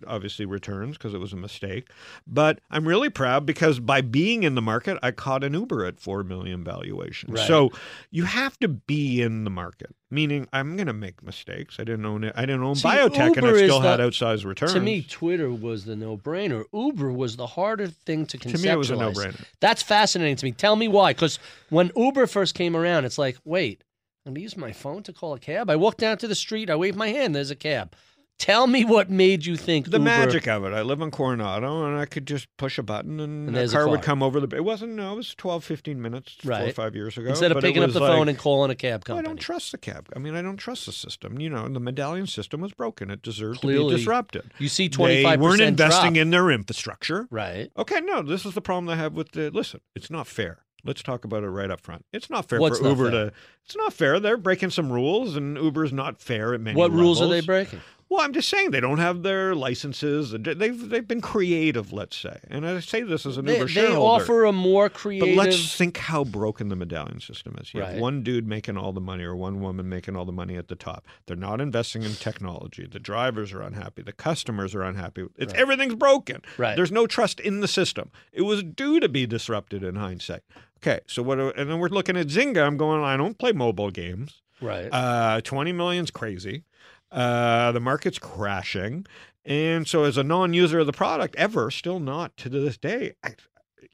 [0.07, 1.89] obviously returns because it was a mistake.
[2.27, 5.99] But I'm really proud because by being in the market, I caught an Uber at
[5.99, 7.33] 4 million valuation.
[7.33, 7.47] Right.
[7.47, 7.71] So
[8.09, 11.77] you have to be in the market, meaning I'm going to make mistakes.
[11.79, 12.33] I didn't own it.
[12.35, 14.73] I didn't own See, biotech and Uber I is still the- had outsized returns.
[14.73, 16.65] To me, Twitter was the no-brainer.
[16.73, 18.51] Uber was the harder thing to conceptualize.
[18.51, 19.45] To me, it was a no-brainer.
[19.59, 20.51] That's fascinating to me.
[20.51, 21.13] Tell me why?
[21.13, 21.39] Because
[21.69, 23.83] when Uber first came around, it's like, wait,
[24.25, 25.69] I'm gonna use my phone to call a cab.
[25.69, 27.95] I walk down to the street, I wave my hand, there's a cab.
[28.41, 30.73] Tell me what made you think the Uber, magic of it.
[30.73, 33.67] I live in Coronado, and I could just push a button, and, And a a
[33.67, 34.55] car, would come over the.
[34.55, 34.93] It wasn't.
[34.93, 37.29] No, it was 12, 15 minutes, four or five years ago.
[37.29, 39.73] instead of picking up the like, phone and calling a cab Well, I don't trust
[39.73, 40.09] the cab.
[40.15, 41.39] I mean, I don't trust the system.
[41.39, 43.11] You know, the medallion system was broken.
[43.11, 44.51] It deserved to be disrupted.
[44.57, 46.21] you see 25% weren't investing drop.
[46.21, 47.27] in their infrastructure.
[47.29, 47.69] right.
[47.77, 49.51] Okay, no, this is the problem I have with the.
[49.51, 50.63] Listen, it's not fair.
[50.83, 52.05] Let's talk about it right up front.
[52.11, 53.25] It's not fair What's for not Uber fair?
[53.25, 53.33] to.
[53.65, 54.19] It's not fair.
[54.19, 56.75] They're breaking some rules, and Uber's not fair at many.
[56.75, 57.81] What rules are they breaking?
[58.12, 60.36] Well, I'm just saying they don't have their licenses.
[60.38, 63.72] They've they've been creative, let's say, and I say this as an They, Uber they
[63.72, 64.24] shareholder.
[64.24, 65.30] offer a more creative.
[65.30, 67.74] but let's think how broken the medallion system is.
[67.74, 70.57] You have one dude making all the money, or one woman making all the money
[70.57, 71.07] at the top.
[71.26, 72.86] They're not investing in technology.
[72.86, 74.01] The drivers are unhappy.
[74.01, 75.28] The customers are unhappy.
[75.38, 76.41] It's everything's broken.
[76.57, 76.76] Right.
[76.76, 78.12] There's no trust in the system.
[78.34, 80.43] It was due to be disrupted in hindsight.
[80.80, 81.39] Okay, so what?
[81.39, 82.68] And then we're looking at Zynga.
[82.68, 83.01] I'm going.
[83.05, 84.41] I don't play mobile games.
[84.59, 84.89] right.
[84.91, 86.66] Uh, 20 million's crazy.
[87.12, 89.05] Uh, the market's crashing.
[89.43, 93.14] And so, as a non user of the product, ever, still not to this day,
[93.24, 93.36] I,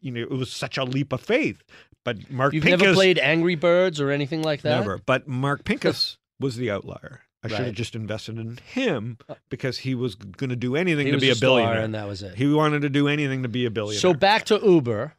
[0.01, 1.63] you know, it was such a leap of faith.
[2.03, 2.81] But Mark You've Pincus.
[2.81, 4.79] never played Angry Birds or anything like that?
[4.79, 4.99] Never.
[5.05, 7.21] But Mark Pincus was the outlier.
[7.43, 7.61] I should Right.
[7.61, 9.17] Uh, have just invested in him
[9.49, 11.81] because he was going to do anything He to be a a billionaire.
[11.81, 12.35] and that was it.
[12.35, 13.99] He wanted to do anything to be a billionaire.
[14.01, 15.13] So back to Uber.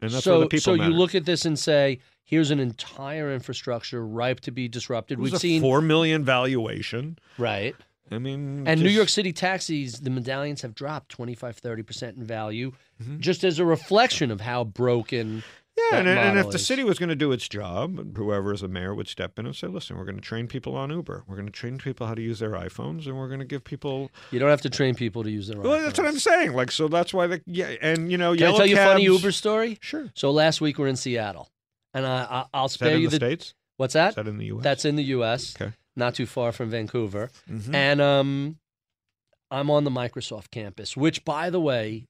[0.00, 2.60] and that's so, where the people so you look at this and say, here's an
[2.60, 5.18] entire infrastructure ripe to be disrupted.
[5.18, 7.18] We've a seen four million valuation.
[7.38, 7.74] right.
[8.10, 12.72] I mean, And New York City taxis, the medallions have dropped 25, 30% in value,
[13.02, 13.20] Mm-hmm.
[13.20, 15.42] just as a reflection of how broken.
[15.76, 18.62] Yeah, and, and if model the city was going to do its job, whoever is
[18.62, 21.22] a mayor would step in and say, "Listen, we're going to train people on Uber.
[21.28, 23.62] We're going to train people how to use their iPhones, and we're going to give
[23.62, 25.62] people." You don't have to train people to use their iPhones.
[25.62, 26.08] Well, that's what.
[26.08, 26.54] I'm saying.
[26.54, 29.04] Like, so that's why the yeah, and you know, Can I tell you a funny
[29.04, 29.78] Uber story?
[29.80, 30.10] Sure.
[30.14, 31.48] So last week we're in Seattle,
[31.94, 33.26] and I, I, I'll Is that spare in you the, the.
[33.26, 33.54] states?
[33.76, 34.14] What's Is that?
[34.16, 34.64] that in the U.S.?
[34.64, 35.54] That's in the U.S.
[35.60, 35.72] Okay.
[35.96, 37.74] not too far from Vancouver, Mhm.
[37.74, 38.58] and um,
[39.50, 42.06] I'm on the Microsoft campus, which, by the way,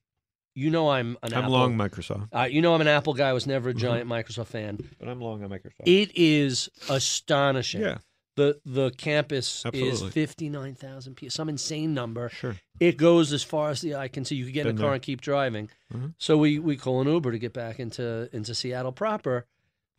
[0.55, 1.51] you know I'm an I'm Apple.
[1.51, 3.29] long Microsoft, Uh, you know I'm an Apple guy.
[3.29, 3.79] I was never a Mm-hmm.
[3.81, 4.79] giant Microsoft fan.
[4.99, 5.85] but I'm long on Microsoft.
[5.85, 7.81] It is astonishing.
[7.81, 7.99] yeah,
[8.35, 12.29] The the campus is fifty nine thousand people, some insane number.
[12.29, 12.55] sure.
[12.79, 14.35] It goes as far as the eye can see.
[14.35, 14.93] You could get in a car there.
[14.95, 15.69] and keep driving.
[15.93, 16.13] Mhm.
[16.17, 19.45] So we we call an Uber to get back into into Seattle proper.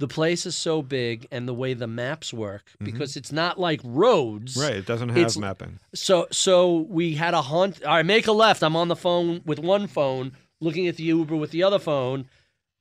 [0.01, 3.81] The place is so big and the way the maps work because it's not like
[3.85, 4.55] roads.
[4.55, 4.61] Mm-hmm.
[4.63, 4.75] Right.
[4.77, 5.79] It doesn't have It's- mapping.
[5.95, 7.85] So so we had a hunt.
[7.85, 8.63] All right, make a left.
[8.65, 12.25] I'm on the phone with one phone, looking at the Uber with the other phone.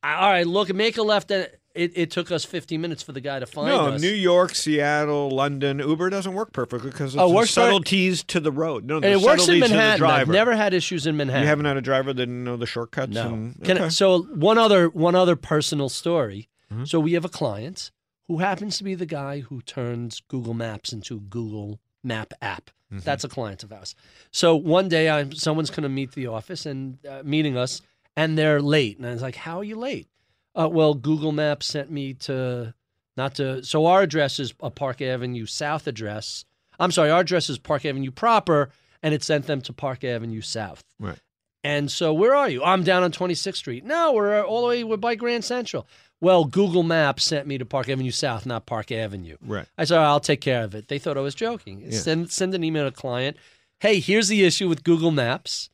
[0.02, 1.30] All right, look, make a left.
[1.30, 3.78] And it, it took us 15 minutes for the guy to find us.
[3.78, 4.02] No, us.
[4.02, 8.86] New York, Seattle, London, Uber doesn't work perfectly because it's Oh, subtleties to the road.
[8.86, 10.06] No, it works in Manhattan.
[10.06, 11.44] I've never had issues in Manhattan.
[11.44, 13.14] You haven't had a driver that didn't know the shortcuts.
[13.14, 13.28] No.
[13.28, 16.49] And, Can I- so one other one other personal story.
[16.72, 16.86] Mm-hmm.
[16.86, 17.92] So we have a client
[18.28, 22.70] who happens to be the guy who turns Google Maps into Google Map app.
[22.92, 23.04] Mm-hmm.
[23.04, 23.96] That's a client of ours.
[24.32, 27.82] So one day, I'm someone's going to meet the office and uh, meeting us,
[28.16, 28.98] and they're late.
[28.98, 30.08] And I was like, "How are you late?"
[30.56, 32.74] Uh, well, Google Maps sent me to
[33.18, 33.64] not to.
[33.64, 36.46] So our address is a Park Avenue South address.
[36.80, 38.70] I'm sorry, our address is Park Avenue proper,
[39.04, 40.84] and it sent them to Park Avenue South.
[41.00, 41.20] Right.
[41.64, 42.64] And so, where are you?
[42.64, 43.84] I'm down on 26th Street.
[43.84, 44.84] No, we're all the way.
[44.84, 45.88] We're by Grand Central.
[46.22, 49.38] Well, Google Maps sent me to Park Avenue South, not Park Avenue.
[49.42, 49.66] Right.
[49.78, 50.90] I said, I'll take care of it.
[50.90, 51.82] They thought I was joking.
[51.82, 51.98] Yeah.
[51.98, 53.38] Send send an email to client.
[53.80, 55.70] Hey, here's the issue with Google Maps.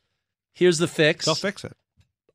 [0.54, 1.24] Here's the fix.
[1.24, 1.72] They'll fix it.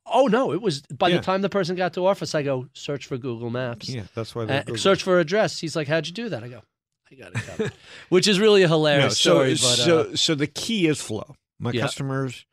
[0.05, 1.17] oh no, it was by Yeah.
[1.17, 3.87] the time the person got to office, I go search for Google Maps.
[3.87, 5.59] Yeah, that's why Uh, search for address.
[5.59, 6.61] He's like, "How'd you do that?" I go,
[7.09, 7.71] "I got it covered,"
[8.09, 9.53] which is really a No, hilarious so, story.
[9.53, 11.35] But uh, so, so the key is flow.
[11.59, 11.81] My Yeah.
[11.83, 12.45] customers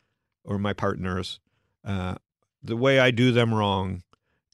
[0.44, 1.40] or my partners,
[1.84, 2.14] uh,
[2.62, 4.04] the way I do them wrong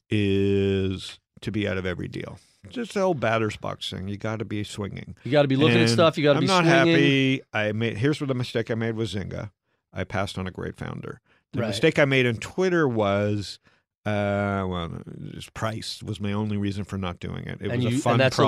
[0.09, 2.39] is to be out of every deal.
[2.69, 4.07] Just the old batter's box thing.
[4.07, 5.15] You got to be swinging.
[5.23, 6.17] you got to be looking at stuff.
[6.17, 6.45] You got to be.
[6.45, 6.93] I'm not swinging.
[6.93, 7.41] happy.
[7.53, 7.97] I made.
[7.97, 9.51] Here's what the mistake I made with Zynga.
[9.93, 11.21] I passed on a great founder.
[11.53, 11.67] The Right.
[11.67, 13.59] mistake I made in Twitter was,
[14.05, 14.91] uh, well,
[15.31, 17.59] just price was my only reason for not doing it.
[17.61, 18.39] It And was you- a fun product.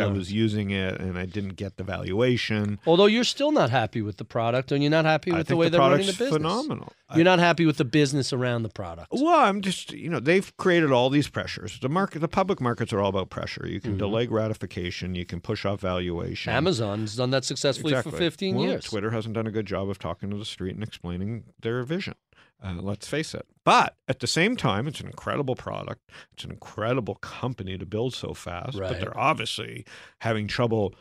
[0.00, 2.78] I was using it, and I didn't get the valuation.
[2.86, 5.56] Although you're still not happy with the product, and you're not happy I with the
[5.56, 6.30] way the they're running the business.
[6.32, 6.92] phenomenal.
[7.14, 9.08] You're not happy with the business around the product.
[9.10, 11.78] Well, I'm just you know they've created all these pressures.
[11.80, 13.66] The market, the public markets are all about pressure.
[13.66, 13.88] You Mm-hmm.
[13.90, 15.14] can delay gratification.
[15.16, 16.52] You can push off valuation.
[16.52, 18.12] Amazon's done that successfully Exactly.
[18.12, 18.84] for 15 Well, years.
[18.84, 22.14] Twitter hasn't done a good job of talking to the street and explaining their vision.
[22.62, 23.46] Uh, let's face it.
[23.64, 26.00] But at the same time, it's an incredible product.
[26.34, 28.76] It's an incredible company to build so fast.
[28.78, 28.90] Right.
[28.90, 29.86] But they're obviously
[30.20, 30.94] having trouble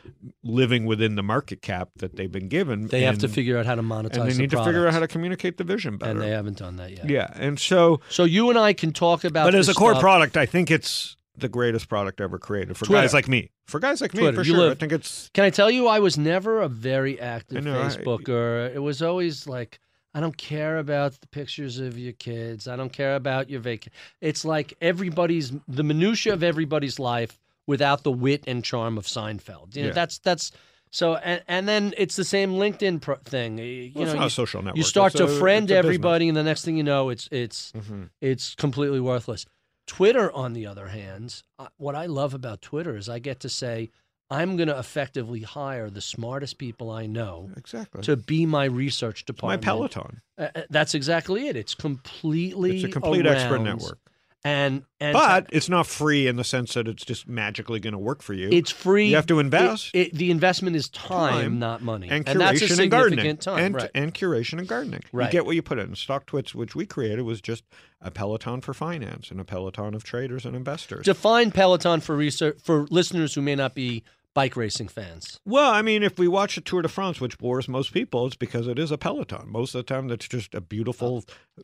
[0.43, 2.87] living within the market cap that they've been given.
[2.87, 4.93] They have to figure out how to monetize and they the need to figure out
[4.93, 6.11] how to communicate the vision better.
[6.11, 7.09] and they haven't done that yet.
[7.09, 9.45] yeah, and so So you and I can talk about.
[9.45, 10.01] but as a core stuff.
[10.01, 13.01] product, I think it's the greatest product ever created for Twitter.
[13.01, 13.49] guys like me.
[13.67, 14.57] For guys like me, for You sure.
[14.57, 17.59] live- I think it's Can I tell you, I was never a very active I
[17.61, 18.73] know, I- Facebooker.
[18.75, 19.79] it was always like,
[20.13, 22.67] I don't care about the pictures of your kids.
[22.67, 23.93] I don't care about your vacation.
[24.21, 29.75] It's like everybody's the minutia of everybody's life without the wit and charm of Seinfeld.
[29.75, 29.93] You know, Yeah.
[29.93, 30.51] that's that's
[30.91, 31.15] so.
[31.15, 33.59] And, and then it's the same LinkedIn pro- thing.
[33.59, 34.77] You well, know, not you, a social network.
[34.77, 35.85] you start It's to a- friend business.
[35.85, 38.09] everybody, and the next thing you know, it's it's Mhm.
[38.19, 39.45] it's completely worthless.
[39.85, 41.43] Twitter, on the other hand,
[41.77, 43.89] what I love about Twitter is I get to say,
[44.31, 48.03] I'm going to effectively hire the smartest people I know Exactly.
[48.03, 49.63] to be my research department.
[49.63, 49.71] my.
[49.71, 50.21] Peloton.
[50.37, 51.55] Uh, uh, that's exactly it.
[51.55, 53.97] It's completely It's a complete expert network.
[54.45, 57.97] And and But it's not free in the sense that it's just magically going to
[57.99, 58.47] work for you.
[58.49, 59.09] it's free.
[59.09, 59.91] You have to invest.
[59.93, 63.59] it- the investment is time, Time not money, and curation that's a and gardening, time.
[63.59, 63.89] and, right.
[63.93, 65.01] and curation and gardening.
[65.11, 65.25] Right.
[65.25, 65.89] You get what you put in.
[65.89, 67.65] StockTwits, which we created, was just
[67.99, 71.03] a Peloton for finance and a Peloton of traders and investors.
[71.03, 75.39] Define Peloton for research for listeners who may not be bike racing fans.
[75.45, 78.35] Well, I mean, if we watch the Tour de France, which bores most people, it's
[78.35, 79.49] because it is a Peloton.
[79.49, 81.23] Most of the time, that's just a beautiful,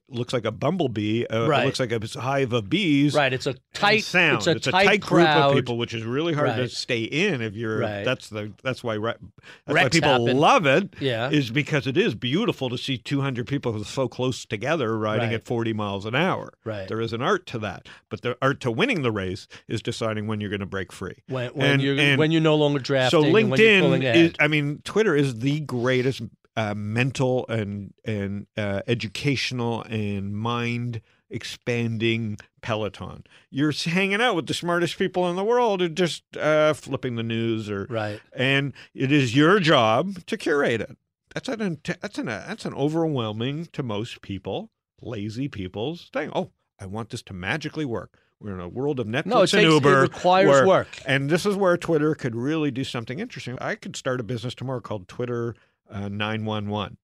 [0.09, 1.26] looks like a bumblebee.
[1.26, 1.63] Uh, Right.
[1.63, 3.13] It looks like a hive of bees.
[3.13, 3.32] Right.
[3.32, 4.45] It's a tight sound.
[4.47, 5.49] It's a tight, group crowd.
[5.51, 7.41] of people, which is really hard to stay in.
[7.41, 8.03] If you're, Right.
[8.03, 9.20] that's the that's why that's
[9.68, 10.38] why people happen.
[10.38, 10.95] love it.
[10.99, 11.30] Yeah.
[11.30, 15.36] is because it is beautiful to see 200 people so close together riding Right.
[15.36, 16.53] at 40 miles an hour.
[16.66, 16.88] Right.
[16.88, 20.28] There is an art to that, but the art to winning the race is deciding
[20.28, 21.16] when you're going to break free.
[21.28, 23.20] when when And- and when you're no longer drafting.
[23.20, 26.22] so and when you're LinkedIn is, I mean, Twitter is the greatest
[26.56, 33.24] uh, mental and and uh, educational and mind expanding peloton.
[33.49, 37.24] You're hanging out with the smartest people in the world and just uh, flipping the
[37.24, 38.22] news or right.
[38.34, 40.97] and it is your job to curate it.
[41.34, 46.32] That's an that's an that's an overwhelming to most people, lazy people's thing.
[46.34, 48.18] Oh, I want this to magically work.
[48.40, 50.02] We're in a world of Netflix No, it and takes- it Uber.
[50.02, 50.88] requires where- work.
[51.06, 53.58] and this is where Twitter could really do something interesting.
[53.62, 55.56] I could start a business tomorrow called Twitter
[55.90, 56.98] uh, 911.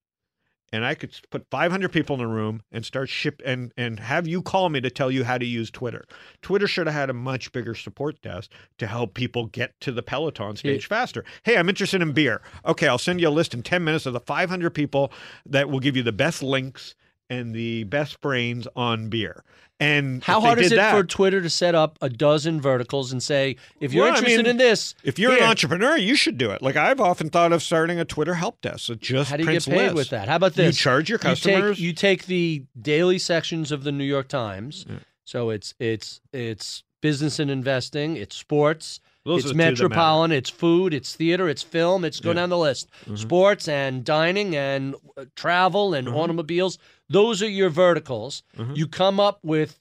[0.73, 4.25] And I could put 500 people in a room and start ship and and have
[4.25, 6.05] you call me to tell you how to use Twitter.
[6.41, 10.01] Twitter should have had a much bigger support desk to help people get to the
[10.01, 11.25] Peloton stage faster.
[11.43, 12.41] Hey, I'm interested in beer.
[12.65, 15.11] Okay, I'll send you a list in 10 minutes of the 500 people
[15.45, 16.95] that will give you the best links
[17.31, 19.43] and the best brains on beer.
[19.79, 23.23] And How hard is it that- for Twitter to set up a dozen verticals and
[23.23, 26.13] say, if you're Well, I interested mean, in this, If you're here, an entrepreneur, you
[26.15, 26.61] should do it.
[26.61, 28.91] Like I've often thought of starting a Twitter help desk.
[28.91, 29.95] It just How do you get paid lists.
[29.95, 30.27] with that?
[30.27, 30.75] How about this?
[30.77, 31.79] You charge your You take- customers.
[31.79, 34.85] You take, the daily sections of the New York Times.
[35.25, 39.57] So it's it's it's business and investing, it's sports, Those it's are the two that
[39.57, 39.71] matter.
[39.83, 42.31] metropolitan, it's food, it's theater, it's film, it's go Yeah.
[42.33, 42.37] Mm-hmm.
[42.41, 42.89] down the list.
[43.15, 46.77] Sports and dining and uh, travel and automobiles.
[47.09, 48.41] Those are your verticals.
[48.57, 48.73] Mm-hmm.
[48.75, 49.79] You come up with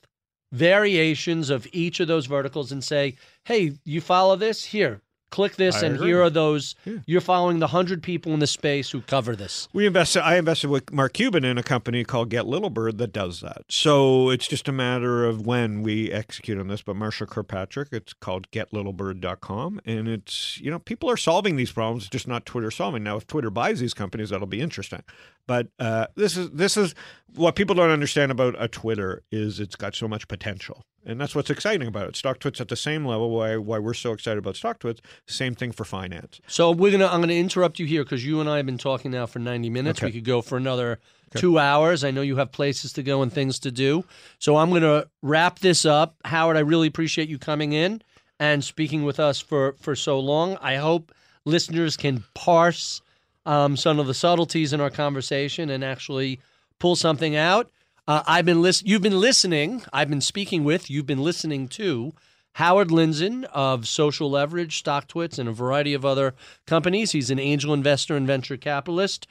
[0.52, 4.64] variations of each of those verticals and say, "Hey, you follow this?
[4.64, 5.00] Here,
[5.30, 6.08] click this I and agree.
[6.08, 6.74] here are those.
[7.06, 10.22] You're following the 100 people in the space who cover this." We invested.
[10.22, 13.62] I invested with Mark Cuban in a company called Get Little Bird that does that.
[13.68, 16.82] So it's just a matter of when we execute on this.
[16.82, 22.08] But Marshall Kirkpatrick, it's called GetLittleBird.com, and it's you know people are solving these problems,
[22.08, 23.02] just not Twitter solving.
[23.02, 25.02] Now, if Twitter buys these companies, that'll be interesting.
[25.50, 26.94] But uh, this is this is
[27.34, 31.34] what people don't understand about a Twitter is it's got so much potential, and that's
[31.34, 32.14] what's exciting about it.
[32.14, 33.30] StockTwits at the same level.
[33.30, 35.00] Why why we're so excited about StockTwits?
[35.26, 36.40] Same thing for finance.
[36.46, 37.08] So we're gonna.
[37.08, 39.70] I'm gonna interrupt you here because you and I have been talking now for 90
[39.70, 39.98] minutes.
[39.98, 40.06] Okay.
[40.06, 41.00] We could go for another
[41.34, 42.04] two hours.
[42.04, 44.04] I know you have places to go and things to do.
[44.38, 46.14] So I'm gonna wrap this up.
[46.26, 48.02] Howard, I really appreciate you coming in
[48.38, 50.58] and speaking with us for for so long.
[50.60, 51.10] I hope
[51.44, 53.02] listeners can parse
[53.50, 56.38] um, some of the subtleties in our conversation and actually
[56.78, 57.68] pull something out.
[58.06, 58.86] Uh, I've been listen.
[58.86, 59.82] You've been listening.
[59.92, 60.88] I've been speaking with.
[60.88, 62.12] You've been listening to
[62.52, 67.10] Howard Lindzon of Social Leverage, StockTwits, and a variety of other companies.
[67.10, 69.26] He's an angel investor and venture capitalist.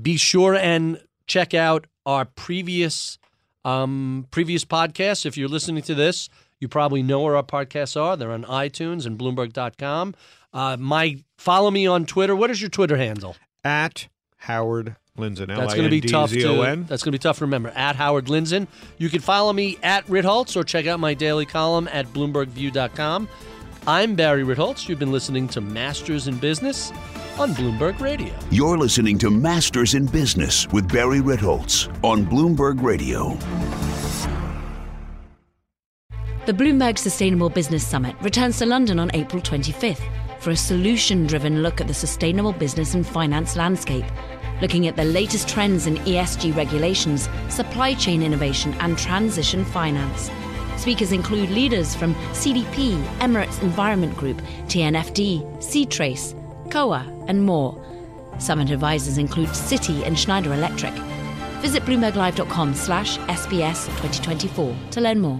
[0.00, 3.18] Be sure and check out our previous
[3.64, 5.24] um, previous podcasts.
[5.24, 6.28] If you're listening to this,
[6.60, 8.16] you probably know where our podcasts are.
[8.16, 10.14] They're on iTunes and Bloomberg.com.
[10.52, 12.34] Uh, my follow me on Twitter.
[12.34, 13.36] What is your Twitter handle?
[13.64, 14.08] At
[14.38, 15.48] Howard Lindzon.
[15.48, 16.84] That's going to be tough to.
[16.88, 17.70] That's going to be tough to remember.
[17.74, 18.66] At Howard Lindzon.
[18.96, 23.28] You can follow me at Ritholtz or check out my daily column at BloombergView.com.
[23.86, 24.88] I'm Barry Ritholtz.
[24.88, 26.92] You've been listening to Masters in Business
[27.38, 28.34] on Bloomberg Radio.
[28.50, 33.38] You're listening to Masters in Business with Barry Ritholtz on Bloomberg Radio.
[36.48, 40.00] The Bloomberg Sustainable Business Summit returns to London on April 25th
[40.40, 44.06] for a solution driven look at the sustainable business and finance landscape,
[44.62, 50.30] looking at the latest trends in ESG regulations, supply chain innovation, and transition finance.
[50.78, 56.34] Speakers include leaders from CDP, Emirates Environment Group, TNFD, C-Trace,
[56.70, 57.78] COA, and more.
[58.38, 60.94] Summit advisors include Citi and Schneider Electric.
[61.60, 65.38] Visit bloomberglive.com slash SBS 2024 to learn more.